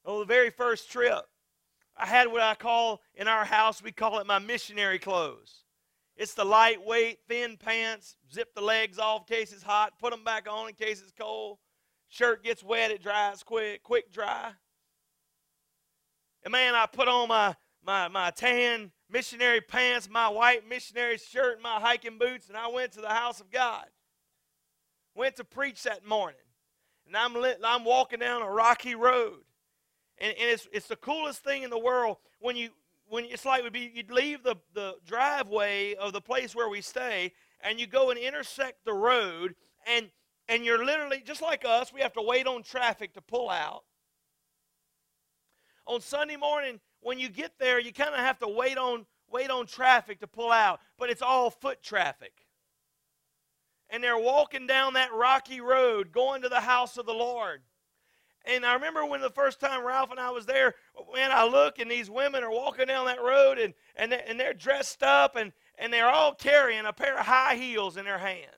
Oh, 0.04 0.20
the 0.20 0.24
very 0.24 0.50
first 0.50 0.90
trip, 0.90 1.24
I 1.96 2.06
had 2.06 2.30
what 2.30 2.42
I 2.42 2.54
call 2.54 3.00
in 3.14 3.28
our 3.28 3.44
house, 3.44 3.82
we 3.82 3.92
call 3.92 4.18
it 4.18 4.26
my 4.26 4.38
missionary 4.38 4.98
clothes. 4.98 5.61
It's 6.16 6.34
the 6.34 6.44
lightweight, 6.44 7.20
thin 7.28 7.56
pants, 7.56 8.16
zip 8.32 8.54
the 8.54 8.60
legs 8.60 8.98
off 8.98 9.22
in 9.22 9.36
case 9.36 9.52
it's 9.52 9.62
hot, 9.62 9.98
put 9.98 10.10
them 10.10 10.24
back 10.24 10.46
on 10.50 10.68
in 10.68 10.74
case 10.74 11.00
it's 11.00 11.12
cold. 11.12 11.58
Shirt 12.08 12.44
gets 12.44 12.62
wet, 12.62 12.90
it 12.90 13.02
dries 13.02 13.42
quick, 13.42 13.82
quick 13.82 14.12
dry. 14.12 14.52
And 16.44 16.52
man, 16.52 16.74
I 16.74 16.86
put 16.86 17.08
on 17.08 17.28
my, 17.28 17.54
my, 17.84 18.08
my 18.08 18.30
tan 18.30 18.92
missionary 19.08 19.60
pants, 19.60 20.08
my 20.10 20.28
white 20.28 20.68
missionary 20.68 21.16
shirt, 21.16 21.54
and 21.54 21.62
my 21.62 21.80
hiking 21.80 22.18
boots, 22.18 22.48
and 22.48 22.56
I 22.56 22.68
went 22.68 22.92
to 22.92 23.00
the 23.00 23.08
house 23.08 23.40
of 23.40 23.50
God. 23.50 23.86
Went 25.14 25.36
to 25.36 25.44
preach 25.44 25.82
that 25.84 26.06
morning. 26.06 26.40
And 27.06 27.16
I'm, 27.16 27.34
lit, 27.34 27.60
I'm 27.64 27.84
walking 27.84 28.18
down 28.18 28.42
a 28.42 28.50
rocky 28.50 28.94
road. 28.94 29.40
And, 30.18 30.34
and 30.38 30.50
it's, 30.50 30.68
it's 30.72 30.88
the 30.88 30.96
coolest 30.96 31.42
thing 31.42 31.62
in 31.62 31.70
the 31.70 31.78
world 31.78 32.18
when 32.40 32.56
you 32.56 32.70
when 33.12 33.26
it's 33.26 33.44
like 33.44 33.62
would 33.62 33.74
be 33.74 33.92
you'd 33.94 34.10
leave 34.10 34.42
the, 34.42 34.56
the 34.72 34.94
driveway 35.04 35.94
of 35.96 36.14
the 36.14 36.20
place 36.22 36.54
where 36.54 36.70
we 36.70 36.80
stay 36.80 37.30
and 37.62 37.78
you 37.78 37.86
go 37.86 38.08
and 38.08 38.18
intersect 38.18 38.86
the 38.86 38.92
road 38.94 39.54
and 39.86 40.10
and 40.48 40.64
you're 40.64 40.82
literally 40.82 41.22
just 41.22 41.42
like 41.42 41.62
us 41.62 41.92
we 41.92 42.00
have 42.00 42.14
to 42.14 42.22
wait 42.22 42.46
on 42.46 42.62
traffic 42.62 43.12
to 43.12 43.20
pull 43.20 43.50
out. 43.50 43.82
On 45.86 46.00
sunday 46.00 46.36
morning 46.36 46.80
when 47.00 47.18
you 47.18 47.28
get 47.28 47.58
there 47.60 47.78
you 47.78 47.92
kind 47.92 48.14
of 48.14 48.20
have 48.20 48.38
to 48.38 48.48
wait 48.48 48.78
on 48.78 49.04
wait 49.30 49.50
on 49.50 49.66
traffic 49.66 50.20
to 50.20 50.26
pull 50.26 50.50
out 50.50 50.80
but 50.98 51.10
it's 51.10 51.20
all 51.20 51.50
foot 51.50 51.82
traffic. 51.82 52.32
And 53.90 54.02
they're 54.02 54.16
walking 54.16 54.66
down 54.66 54.94
that 54.94 55.12
rocky 55.12 55.60
road 55.60 56.12
going 56.12 56.40
to 56.40 56.48
the 56.48 56.62
house 56.62 56.96
of 56.96 57.04
the 57.04 57.12
lord 57.12 57.60
and 58.44 58.66
I 58.66 58.74
remember 58.74 59.04
when 59.06 59.20
the 59.20 59.30
first 59.30 59.60
time 59.60 59.84
Ralph 59.84 60.10
and 60.10 60.20
I 60.20 60.30
was 60.30 60.46
there, 60.46 60.74
when 61.08 61.30
I 61.30 61.44
look 61.44 61.78
and 61.78 61.90
these 61.90 62.10
women 62.10 62.42
are 62.42 62.50
walking 62.50 62.86
down 62.86 63.06
that 63.06 63.22
road 63.22 63.58
and, 63.58 63.74
and, 63.96 64.10
they, 64.10 64.22
and 64.26 64.38
they're 64.38 64.54
dressed 64.54 65.02
up 65.02 65.36
and, 65.36 65.52
and 65.78 65.92
they're 65.92 66.08
all 66.08 66.34
carrying 66.34 66.86
a 66.86 66.92
pair 66.92 67.18
of 67.18 67.26
high 67.26 67.54
heels 67.54 67.96
in 67.96 68.04
their 68.04 68.18
hands. 68.18 68.48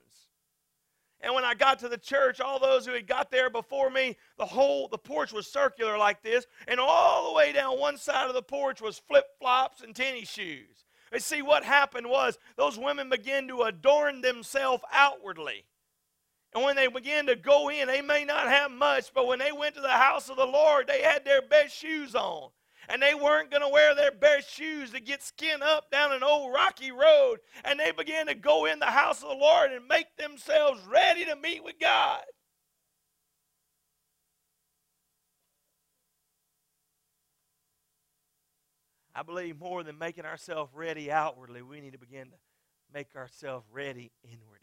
And 1.21 1.33
when 1.33 1.45
I 1.45 1.55
got 1.55 1.79
to 1.79 1.89
the 1.89 1.97
church, 1.97 2.39
all 2.39 2.59
those 2.59 2.85
who 2.85 2.93
had 2.93 3.07
got 3.07 3.31
there 3.31 3.49
before 3.49 3.89
me, 3.89 4.17
the 4.37 4.45
whole 4.45 4.87
the 4.87 4.97
porch 4.97 5.33
was 5.33 5.47
circular 5.47 5.97
like 5.97 6.21
this, 6.21 6.45
and 6.67 6.79
all 6.79 7.29
the 7.29 7.35
way 7.35 7.51
down 7.51 7.79
one 7.79 7.97
side 7.97 8.27
of 8.27 8.35
the 8.35 8.43
porch 8.43 8.81
was 8.81 8.99
flip 8.99 9.25
flops 9.39 9.81
and 9.81 9.95
tennis 9.95 10.29
shoes. 10.29 10.85
And 11.11 11.21
see 11.21 11.41
what 11.41 11.63
happened 11.63 12.09
was 12.09 12.37
those 12.57 12.77
women 12.77 13.09
began 13.09 13.47
to 13.47 13.63
adorn 13.63 14.21
themselves 14.21 14.83
outwardly. 14.91 15.65
And 16.55 16.63
when 16.63 16.77
they 16.77 16.87
began 16.87 17.25
to 17.25 17.35
go 17.35 17.69
in, 17.69 17.87
they 17.87 18.01
may 18.01 18.23
not 18.23 18.47
have 18.47 18.71
much, 18.71 19.13
but 19.13 19.27
when 19.27 19.39
they 19.39 19.51
went 19.51 19.75
to 19.75 19.81
the 19.81 19.89
house 19.89 20.29
of 20.29 20.37
the 20.37 20.45
Lord, 20.45 20.87
they 20.87 21.01
had 21.01 21.25
their 21.25 21.41
best 21.41 21.75
shoes 21.75 22.15
on. 22.15 22.49
And 22.87 23.01
they 23.01 23.13
weren't 23.13 23.51
going 23.51 23.63
to 23.63 23.67
wear 23.67 23.93
their 23.93 24.11
best 24.11 24.49
shoes 24.49 24.91
to 24.91 25.01
get 25.01 25.21
skin 25.21 25.61
up 25.61 25.91
down 25.91 26.13
an 26.13 26.23
old 26.23 26.53
rocky 26.53 26.91
road. 26.91 27.39
And 27.65 27.77
they 27.77 27.91
began 27.91 28.27
to 28.27 28.35
go 28.35 28.65
in 28.65 28.79
the 28.79 28.85
house 28.85 29.21
of 29.21 29.29
the 29.29 29.35
Lord 29.35 29.73
and 29.73 29.85
make 29.87 30.15
themselves 30.15 30.79
ready 30.87 31.25
to 31.25 31.35
meet 31.35 31.61
with 31.61 31.75
God. 31.77 32.21
I 39.13 39.23
believe 39.23 39.59
more 39.59 39.83
than 39.83 39.97
making 39.97 40.25
ourselves 40.25 40.71
ready 40.73 41.11
outwardly, 41.11 41.61
we 41.61 41.81
need 41.81 41.93
to 41.93 41.99
begin 41.99 42.27
to 42.27 42.37
make 42.93 43.13
ourselves 43.15 43.65
ready 43.71 44.11
inwardly. 44.23 44.54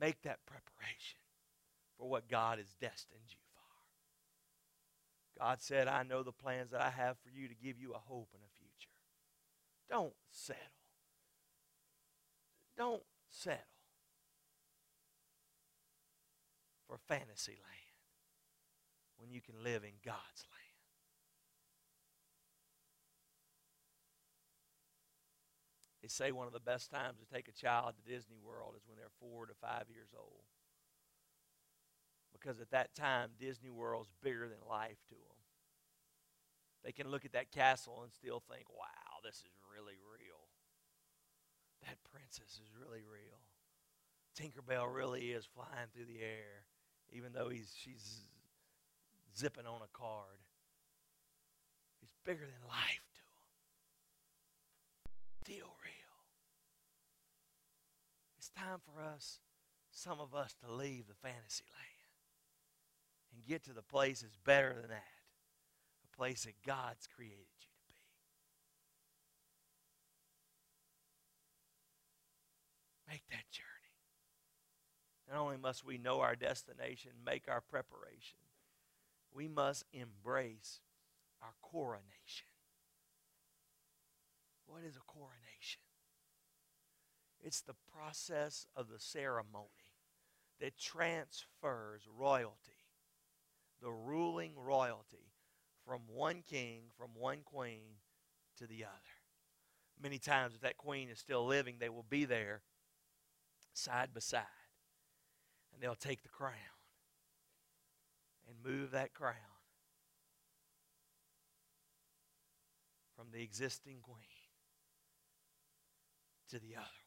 Make 0.00 0.22
that 0.22 0.38
preparation 0.46 1.18
for 1.98 2.08
what 2.08 2.28
God 2.28 2.58
has 2.58 2.74
destined 2.80 3.20
you 3.28 3.36
for. 5.36 5.44
God 5.44 5.60
said, 5.60 5.88
I 5.88 6.02
know 6.04 6.22
the 6.22 6.32
plans 6.32 6.70
that 6.70 6.80
I 6.80 6.88
have 6.90 7.18
for 7.18 7.28
you 7.28 7.48
to 7.48 7.54
give 7.54 7.78
you 7.78 7.92
a 7.92 7.98
hope 7.98 8.28
and 8.32 8.42
a 8.42 8.48
future. 8.58 8.90
Don't 9.90 10.14
settle. 10.30 10.62
Don't 12.78 13.02
settle 13.28 13.58
for 16.88 16.96
fantasy 17.06 17.52
land 17.52 17.80
when 19.18 19.30
you 19.30 19.42
can 19.42 19.62
live 19.62 19.84
in 19.84 19.92
God's 20.02 20.44
land. 20.50 20.60
They 25.99 25.99
say 26.10 26.32
one 26.32 26.46
of 26.46 26.52
the 26.52 26.60
best 26.60 26.90
times 26.90 27.18
to 27.18 27.34
take 27.34 27.48
a 27.48 27.52
child 27.52 27.94
to 27.96 28.02
Disney 28.10 28.36
World 28.42 28.74
is 28.76 28.82
when 28.86 28.96
they're 28.96 29.14
four 29.20 29.46
to 29.46 29.54
five 29.60 29.84
years 29.88 30.10
old. 30.18 30.44
Because 32.32 32.60
at 32.60 32.70
that 32.70 32.94
time, 32.94 33.30
Disney 33.38 33.70
World's 33.70 34.10
bigger 34.22 34.48
than 34.48 34.58
life 34.68 34.98
to 35.08 35.14
them. 35.14 35.38
They 36.84 36.92
can 36.92 37.08
look 37.08 37.24
at 37.24 37.32
that 37.32 37.52
castle 37.52 38.02
and 38.02 38.12
still 38.12 38.42
think, 38.50 38.68
wow, 38.70 39.20
this 39.22 39.36
is 39.36 39.52
really 39.68 39.98
real. 40.00 40.48
That 41.86 41.98
princess 42.10 42.58
is 42.58 42.70
really 42.74 43.04
real. 43.04 43.38
Tinkerbell 44.38 44.86
really 44.92 45.32
is 45.32 45.44
flying 45.44 45.88
through 45.92 46.06
the 46.06 46.22
air, 46.22 46.64
even 47.12 47.32
though 47.32 47.48
he's, 47.48 47.74
she's 47.76 48.22
zipping 49.36 49.66
on 49.66 49.82
a 49.82 49.88
card. 49.92 50.38
He's 52.00 52.12
bigger 52.24 52.46
than 52.46 52.68
life 52.68 53.10
to 53.14 53.20
them. 53.20 53.26
Real. 55.48 55.79
It's 58.50 58.62
time 58.62 58.78
for 58.84 59.02
us, 59.02 59.38
some 59.90 60.20
of 60.20 60.34
us, 60.34 60.54
to 60.64 60.72
leave 60.72 61.06
the 61.06 61.14
fantasy 61.14 61.64
land 61.70 61.90
and 63.34 63.46
get 63.46 63.64
to 63.64 63.72
the 63.72 63.82
place 63.82 64.22
that's 64.22 64.36
better 64.44 64.74
than 64.74 64.90
that 64.90 65.04
a 66.04 66.16
place 66.16 66.44
that 66.44 66.54
God's 66.66 67.06
created 67.06 67.38
you 67.38 67.66
to 67.70 67.76
be. 67.88 67.94
Make 73.12 73.22
that 73.30 73.50
journey. 73.50 73.66
Not 75.30 75.40
only 75.40 75.56
must 75.56 75.84
we 75.84 75.98
know 75.98 76.20
our 76.20 76.34
destination, 76.34 77.12
make 77.24 77.44
our 77.48 77.60
preparation, 77.60 78.38
we 79.32 79.46
must 79.46 79.84
embrace 79.92 80.80
our 81.42 81.52
coronation. 81.62 82.48
What 84.66 84.82
is 84.84 84.96
a 84.96 85.00
coronation? 85.00 85.49
It's 87.42 87.62
the 87.62 87.76
process 87.94 88.66
of 88.76 88.88
the 88.88 88.98
ceremony 88.98 89.66
that 90.60 90.78
transfers 90.78 92.02
royalty, 92.14 92.84
the 93.80 93.90
ruling 93.90 94.52
royalty, 94.56 95.32
from 95.86 96.02
one 96.06 96.42
king, 96.48 96.82
from 96.96 97.10
one 97.14 97.38
queen 97.44 97.96
to 98.58 98.66
the 98.66 98.84
other. 98.84 98.92
Many 100.02 100.18
times, 100.18 100.54
if 100.54 100.60
that 100.60 100.76
queen 100.76 101.08
is 101.08 101.18
still 101.18 101.46
living, 101.46 101.76
they 101.78 101.88
will 101.88 102.06
be 102.08 102.24
there 102.24 102.62
side 103.72 104.10
by 104.14 104.20
side. 104.20 104.44
And 105.72 105.82
they'll 105.82 105.94
take 105.94 106.22
the 106.22 106.28
crown 106.28 106.54
and 108.46 108.56
move 108.64 108.90
that 108.90 109.14
crown 109.14 109.34
from 113.16 113.28
the 113.32 113.42
existing 113.42 113.98
queen 114.02 114.16
to 116.50 116.58
the 116.58 116.76
other. 116.76 116.99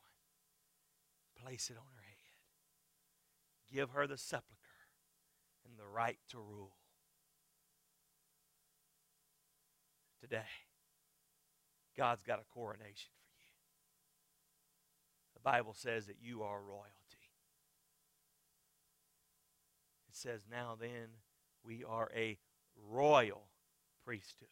Place 1.44 1.70
it 1.70 1.78
on 1.78 1.84
her 1.96 2.04
head. 2.04 2.16
Give 3.72 3.90
her 3.92 4.08
the 4.08 4.18
scepter 4.18 4.56
and 5.68 5.78
the 5.78 5.88
right 5.88 6.20
to 6.30 6.38
rule. 6.38 6.78
today. 10.24 10.42
God's 11.98 12.24
got 12.24 12.40
a 12.40 12.54
coronation 12.54 13.12
for 13.22 13.34
you. 13.38 13.52
The 15.34 15.42
Bible 15.42 15.74
says 15.74 16.06
that 16.06 16.16
you 16.22 16.44
are 16.44 16.62
royalty. 16.62 16.88
It 20.08 20.16
says, 20.16 20.46
now 20.50 20.78
then, 20.80 21.10
we 21.66 21.84
are 21.84 22.10
a 22.16 22.38
royal 22.90 23.50
priesthood 24.06 24.48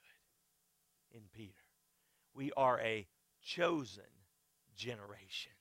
in 1.11 1.21
Peter. 1.33 1.53
We 2.33 2.51
are 2.57 2.79
a 2.81 3.07
chosen 3.41 4.03
generation. 4.75 5.53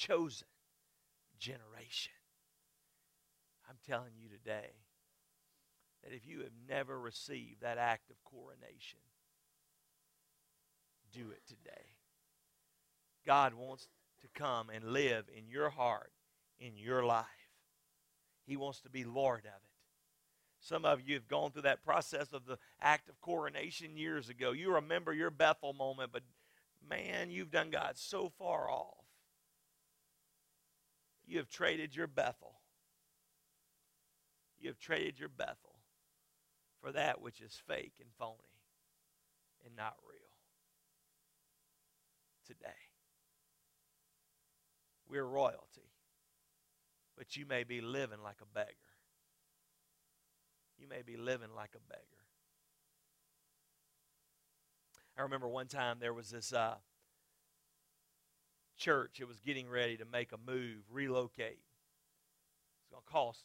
Chosen 0.00 0.46
generation. 1.38 2.14
I'm 3.68 3.76
telling 3.86 4.12
you 4.16 4.30
today, 4.30 4.70
that 6.02 6.14
if 6.14 6.26
you 6.26 6.38
have 6.38 6.52
never 6.66 6.98
received 6.98 7.60
that 7.60 7.76
act 7.76 8.08
of 8.10 8.16
coronation, 8.24 9.00
do 11.12 11.30
it 11.32 11.42
today. 11.46 11.98
God 13.26 13.52
wants 13.52 13.88
to 14.22 14.28
come 14.34 14.70
and 14.70 14.94
live 14.94 15.26
in 15.36 15.50
your 15.50 15.68
heart, 15.68 16.12
in 16.58 16.78
your 16.78 17.04
life. 17.04 17.26
He 18.46 18.56
wants 18.56 18.80
to 18.80 18.88
be 18.88 19.04
Lord 19.04 19.40
of 19.40 19.44
it. 19.62 19.70
Some 20.60 20.86
of 20.86 21.02
you 21.06 21.12
have 21.12 21.28
gone 21.28 21.50
through 21.50 21.62
that 21.62 21.84
process 21.84 22.32
of 22.32 22.46
the 22.46 22.56
act 22.80 23.10
of 23.10 23.20
coronation 23.20 23.98
years 23.98 24.30
ago. 24.30 24.52
You 24.52 24.76
remember 24.76 25.12
your 25.12 25.30
Bethel 25.30 25.74
moment, 25.74 26.10
but 26.10 26.22
man, 26.88 27.30
you've 27.30 27.50
done 27.50 27.68
God 27.68 27.98
so 27.98 28.30
far 28.38 28.70
off. 28.70 28.99
You 31.30 31.38
have 31.38 31.48
traded 31.48 31.94
your 31.94 32.08
Bethel. 32.08 32.56
You 34.58 34.68
have 34.68 34.80
traded 34.80 35.20
your 35.20 35.28
Bethel 35.28 35.76
for 36.80 36.90
that 36.90 37.20
which 37.20 37.40
is 37.40 37.62
fake 37.68 37.92
and 38.00 38.08
phony 38.18 38.34
and 39.64 39.76
not 39.76 39.94
real. 40.02 40.18
Today, 42.44 42.80
we're 45.08 45.22
royalty, 45.22 45.92
but 47.16 47.36
you 47.36 47.46
may 47.46 47.62
be 47.62 47.80
living 47.80 48.24
like 48.24 48.38
a 48.42 48.52
beggar. 48.52 48.74
You 50.80 50.88
may 50.88 51.02
be 51.02 51.16
living 51.16 51.54
like 51.54 51.76
a 51.76 51.88
beggar. 51.88 52.02
I 55.16 55.22
remember 55.22 55.46
one 55.46 55.68
time 55.68 55.98
there 56.00 56.12
was 56.12 56.30
this 56.30 56.52
uh, 56.52 56.74
church. 58.80 59.20
It 59.20 59.28
was 59.28 59.38
getting 59.38 59.68
ready 59.68 59.96
to 59.98 60.04
make 60.04 60.32
a 60.32 60.50
move, 60.50 60.78
relocate. 60.90 61.60
It's 62.80 62.90
going 62.90 63.02
to 63.06 63.12
cost 63.12 63.44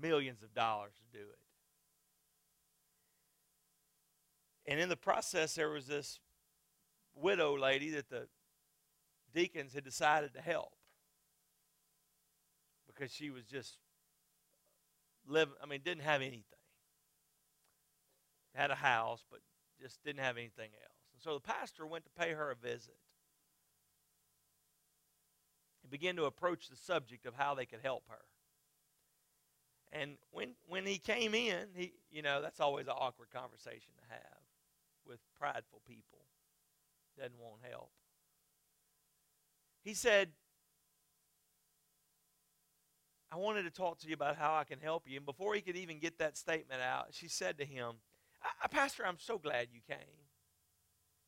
millions 0.00 0.42
of 0.42 0.54
dollars 0.54 0.92
to 0.96 1.18
do 1.18 1.24
it. 1.24 1.38
And 4.70 4.80
in 4.80 4.88
the 4.88 4.96
process, 4.96 5.54
there 5.54 5.70
was 5.70 5.86
this 5.86 6.20
widow 7.14 7.56
lady 7.56 7.90
that 7.90 8.10
the 8.10 8.28
deacons 9.34 9.74
had 9.74 9.84
decided 9.84 10.34
to 10.34 10.40
help 10.40 10.72
because 12.86 13.12
she 13.12 13.30
was 13.30 13.44
just 13.44 13.78
living, 15.26 15.54
I 15.62 15.66
mean, 15.66 15.80
didn't 15.84 16.02
have 16.02 16.20
anything. 16.20 16.44
Had 18.54 18.70
a 18.70 18.74
house, 18.74 19.24
but 19.30 19.40
just 19.80 20.02
didn't 20.04 20.22
have 20.22 20.36
anything 20.36 20.70
else. 20.82 20.97
And 21.18 21.22
so 21.24 21.34
the 21.34 21.40
pastor 21.40 21.84
went 21.84 22.04
to 22.04 22.10
pay 22.12 22.30
her 22.30 22.52
a 22.52 22.54
visit. 22.54 22.94
He 25.82 25.88
began 25.88 26.14
to 26.14 26.26
approach 26.26 26.68
the 26.68 26.76
subject 26.76 27.26
of 27.26 27.34
how 27.34 27.56
they 27.56 27.66
could 27.66 27.80
help 27.82 28.04
her. 28.08 28.20
And 29.90 30.16
when 30.30 30.50
when 30.68 30.86
he 30.86 30.98
came 30.98 31.34
in, 31.34 31.70
he 31.74 31.94
you 32.08 32.22
know 32.22 32.40
that's 32.40 32.60
always 32.60 32.86
an 32.86 32.92
awkward 32.96 33.30
conversation 33.34 33.94
to 33.96 34.14
have 34.14 34.38
with 35.04 35.18
prideful 35.40 35.80
people. 35.88 36.20
Doesn't 37.18 37.36
want 37.40 37.62
help. 37.68 37.90
He 39.82 39.94
said, 39.94 40.28
I 43.32 43.36
wanted 43.38 43.64
to 43.64 43.70
talk 43.70 43.98
to 44.00 44.06
you 44.06 44.14
about 44.14 44.36
how 44.36 44.54
I 44.54 44.62
can 44.62 44.78
help 44.78 45.08
you. 45.08 45.16
And 45.16 45.26
before 45.26 45.56
he 45.56 45.62
could 45.62 45.76
even 45.76 45.98
get 45.98 46.18
that 46.18 46.36
statement 46.36 46.80
out, 46.80 47.08
she 47.10 47.26
said 47.26 47.58
to 47.58 47.64
him, 47.64 47.94
Pastor, 48.70 49.04
I'm 49.04 49.18
so 49.18 49.36
glad 49.36 49.68
you 49.72 49.80
came. 49.88 50.27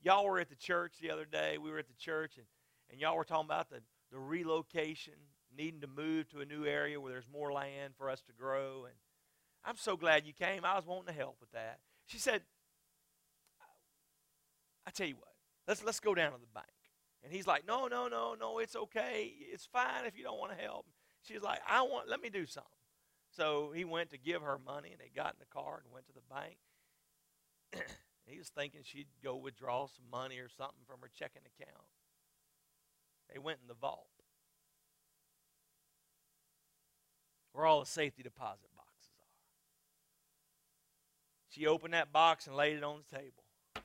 Y'all 0.03 0.25
were 0.25 0.39
at 0.39 0.49
the 0.49 0.57
church 0.57 0.95
the 1.01 1.11
other 1.11 1.27
day. 1.27 1.59
We 1.59 1.71
were 1.71 1.79
at 1.79 1.89
the 1.89 1.95
church, 1.95 2.37
and, 2.37 2.47
and 2.91 3.01
y'all 3.01 3.17
were 3.17 3.25
talking 3.25 3.47
about 3.47 3.69
the, 3.69 3.81
the 4.11 4.19
relocation 4.19 5.15
needing 5.57 5.81
to 5.81 5.87
move 5.87 6.29
to 6.31 6.41
a 6.41 6.45
new 6.45 6.65
area 6.65 7.01
where 7.01 7.13
there's 7.13 7.29
more 7.31 7.53
land 7.53 7.95
for 7.97 8.09
us 8.09 8.23
to 8.23 8.33
grow. 8.33 8.85
And 8.85 8.95
I'm 9.65 9.77
so 9.77 9.97
glad 9.97 10.27
you 10.27 10.33
came. 10.33 10.65
I 10.65 10.77
was 10.77 10.87
wanting 10.87 11.13
to 11.13 11.19
help 11.21 11.37
with 11.41 11.51
that. 11.53 11.81
She 12.07 12.19
said, 12.19 12.43
I 14.87 14.91
tell 14.91 15.07
you 15.07 15.17
what, 15.17 15.35
let's 15.69 15.85
let's 15.85 16.01
go 16.01 16.15
down 16.15 16.33
to 16.33 16.39
the 16.39 16.47
bank. 16.55 16.67
And 17.23 17.33
he's 17.33 17.47
like, 17.47 17.67
No, 17.67 17.87
no, 17.87 18.09
no, 18.09 18.35
no, 18.39 18.59
it's 18.59 18.75
okay. 18.75 19.33
It's 19.53 19.67
fine 19.67 20.07
if 20.07 20.17
you 20.17 20.25
don't 20.25 20.39
want 20.39 20.57
to 20.57 20.63
help. 20.63 20.87
She's 21.23 21.43
like, 21.43 21.61
I 21.69 21.83
want 21.83 22.09
let 22.09 22.21
me 22.21 22.31
do 22.31 22.47
something. 22.47 22.71
So 23.37 23.73
he 23.75 23.85
went 23.85 24.11
to 24.11 24.19
give 24.19 24.43
her 24.43 24.59
money 24.65 24.91
and 24.91 24.99
they 24.99 25.11
got 25.15 25.35
in 25.35 25.41
the 25.41 25.47
car 25.47 25.81
and 25.85 25.93
went 25.93 26.07
to 26.07 26.13
the 26.13 26.21
bank. 26.29 26.57
he 28.31 28.39
was 28.39 28.49
thinking 28.49 28.81
she'd 28.85 29.09
go 29.23 29.37
withdraw 29.37 29.87
some 29.87 30.09
money 30.11 30.39
or 30.39 30.49
something 30.49 30.85
from 30.87 31.01
her 31.03 31.11
checking 31.13 31.43
account. 31.43 31.87
They 33.33 33.39
went 33.39 33.59
in 33.63 33.69
the 33.69 33.75
vault. 33.75 34.07
where 37.53 37.67
all 37.67 37.81
the 37.81 37.87
safety 37.87 38.23
deposit 38.23 38.69
boxes 38.77 39.13
are. 39.21 39.27
She 41.49 41.67
opened 41.67 41.95
that 41.95 42.13
box 42.13 42.47
and 42.47 42.57
laid 42.57 42.77
it 42.77 42.85
on 42.85 43.01
the 43.11 43.17
table. 43.17 43.45
And 43.75 43.83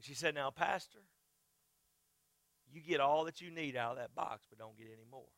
she 0.00 0.14
said, 0.14 0.34
Now, 0.34 0.50
Pastor, 0.50 1.00
you 2.72 2.80
get 2.80 3.00
all 3.00 3.24
that 3.24 3.40
you 3.40 3.50
need 3.50 3.76
out 3.76 3.92
of 3.92 3.98
that 3.98 4.14
box, 4.14 4.46
but 4.48 4.58
don't 4.58 4.76
get 4.76 4.86
any 4.86 5.06
more. 5.10 5.28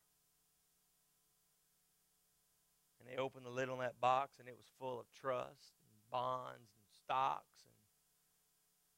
And 3.00 3.08
they 3.08 3.20
opened 3.20 3.44
the 3.44 3.50
lid 3.50 3.68
on 3.68 3.80
that 3.80 4.00
box, 4.00 4.38
and 4.38 4.48
it 4.48 4.56
was 4.56 4.66
full 4.78 5.00
of 5.00 5.06
trust 5.20 5.74
and 5.82 6.10
bonds 6.10 6.70
stocks 7.04 7.64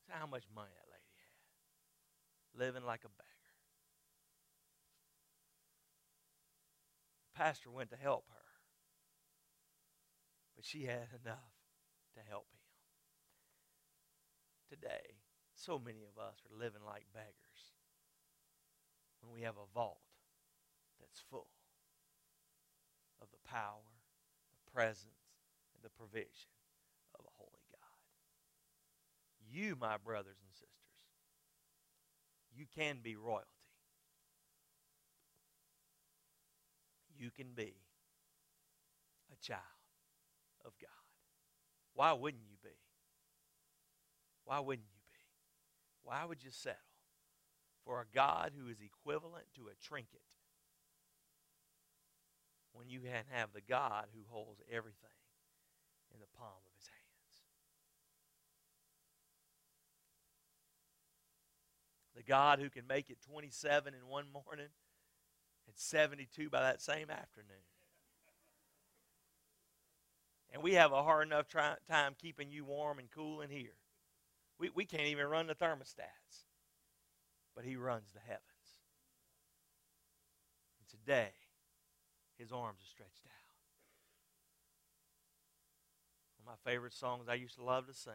and 0.07 0.19
how 0.19 0.27
much 0.27 0.45
money 0.55 0.71
that 0.71 0.87
lady 0.87 1.15
had. 2.55 2.67
Living 2.67 2.87
like 2.87 3.05
a 3.05 3.09
beggar. 3.09 3.53
The 7.35 7.39
pastor 7.39 7.71
went 7.71 7.91
to 7.91 7.97
help 7.97 8.25
her, 8.31 8.49
but 10.55 10.65
she 10.65 10.85
had 10.85 11.09
enough 11.25 11.53
to 12.15 12.21
help 12.29 12.47
him. 12.53 12.65
Today, 14.71 15.21
so 15.55 15.79
many 15.79 16.03
of 16.03 16.19
us 16.23 16.41
are 16.47 16.59
living 16.59 16.83
like 16.85 17.05
beggars 17.13 17.77
when 19.21 19.33
we 19.33 19.43
have 19.43 19.57
a 19.57 19.73
vault 19.75 20.01
that's 21.01 21.23
full 21.31 21.49
of 23.21 23.29
the 23.31 23.49
power, 23.49 23.85
the 24.53 24.71
presence, 24.73 25.33
and 25.75 25.83
the 25.85 25.91
provision 25.91 26.53
of 27.15 27.25
a 27.25 27.33
holy 27.37 27.65
God. 27.71 27.97
You, 29.57 29.75
my 29.81 29.97
brothers 29.97 30.37
and 30.45 30.53
sisters, 30.53 30.69
you 32.55 32.67
can 32.77 32.99
be 33.03 33.17
royalty. 33.17 33.47
You 37.17 37.31
can 37.31 37.55
be 37.55 37.73
a 39.33 39.37
child 39.41 39.63
of 40.63 40.73
God. 40.79 40.91
Why 41.95 42.13
wouldn't 42.13 42.43
you 42.47 42.59
be? 42.63 42.77
Why 44.45 44.61
wouldn't 44.61 44.89
you 44.93 45.01
be? 45.11 45.25
Why 46.03 46.27
would 46.27 46.45
you 46.45 46.51
settle 46.51 46.77
for 47.83 48.03
a 48.03 48.15
God 48.15 48.53
who 48.55 48.69
is 48.69 48.83
equivalent 48.83 49.47
to 49.55 49.69
a 49.69 49.83
trinket 49.83 50.21
when 52.75 52.91
you 52.91 53.01
can 53.01 53.25
have 53.31 53.55
the 53.55 53.63
God 53.63 54.09
who 54.13 54.21
holds 54.29 54.61
everything 54.71 55.17
in 56.13 56.21
the 56.21 56.27
palm 56.39 56.61
of 56.67 56.75
his 56.77 56.89
hands? 56.89 57.07
The 62.17 62.23
God 62.23 62.59
who 62.59 62.71
can 62.71 62.87
make 62.87 63.11
it 63.11 63.19
27 63.31 63.93
in 63.93 64.09
one 64.09 64.25
morning 64.33 64.69
and 65.67 65.77
72 65.77 66.49
by 66.49 66.63
that 66.63 66.81
same 66.81 67.11
afternoon. 67.11 67.63
And 70.53 70.63
we 70.63 70.73
have 70.75 70.93
a 70.93 71.03
hard 71.03 71.27
enough 71.27 71.49
try, 71.49 71.75
time 71.89 72.15
keeping 72.19 72.51
you 72.51 72.65
warm 72.65 72.99
and 72.99 73.11
cool 73.11 73.43
in 73.43 73.51
here. 73.51 73.77
We, 74.59 74.71
we 74.75 74.87
can't 74.87 75.09
even 75.09 75.27
run 75.27 75.47
the 75.47 75.55
thermostats. 75.55 76.47
But 77.55 77.65
he 77.65 77.77
runs 77.77 78.13
the 78.13 78.21
heavens. 78.21 78.43
And 80.79 80.89
today, 80.89 81.33
his 82.39 82.53
arms 82.53 82.81
are 82.83 82.87
stretched 82.87 83.27
out. 83.27 83.33
One 86.43 86.55
of 86.55 86.59
my 86.65 86.71
favorite 86.71 86.95
songs 86.95 87.29
I 87.29 87.35
used 87.35 87.57
to 87.57 87.65
love 87.65 87.87
to 87.87 87.95
sing 87.95 88.13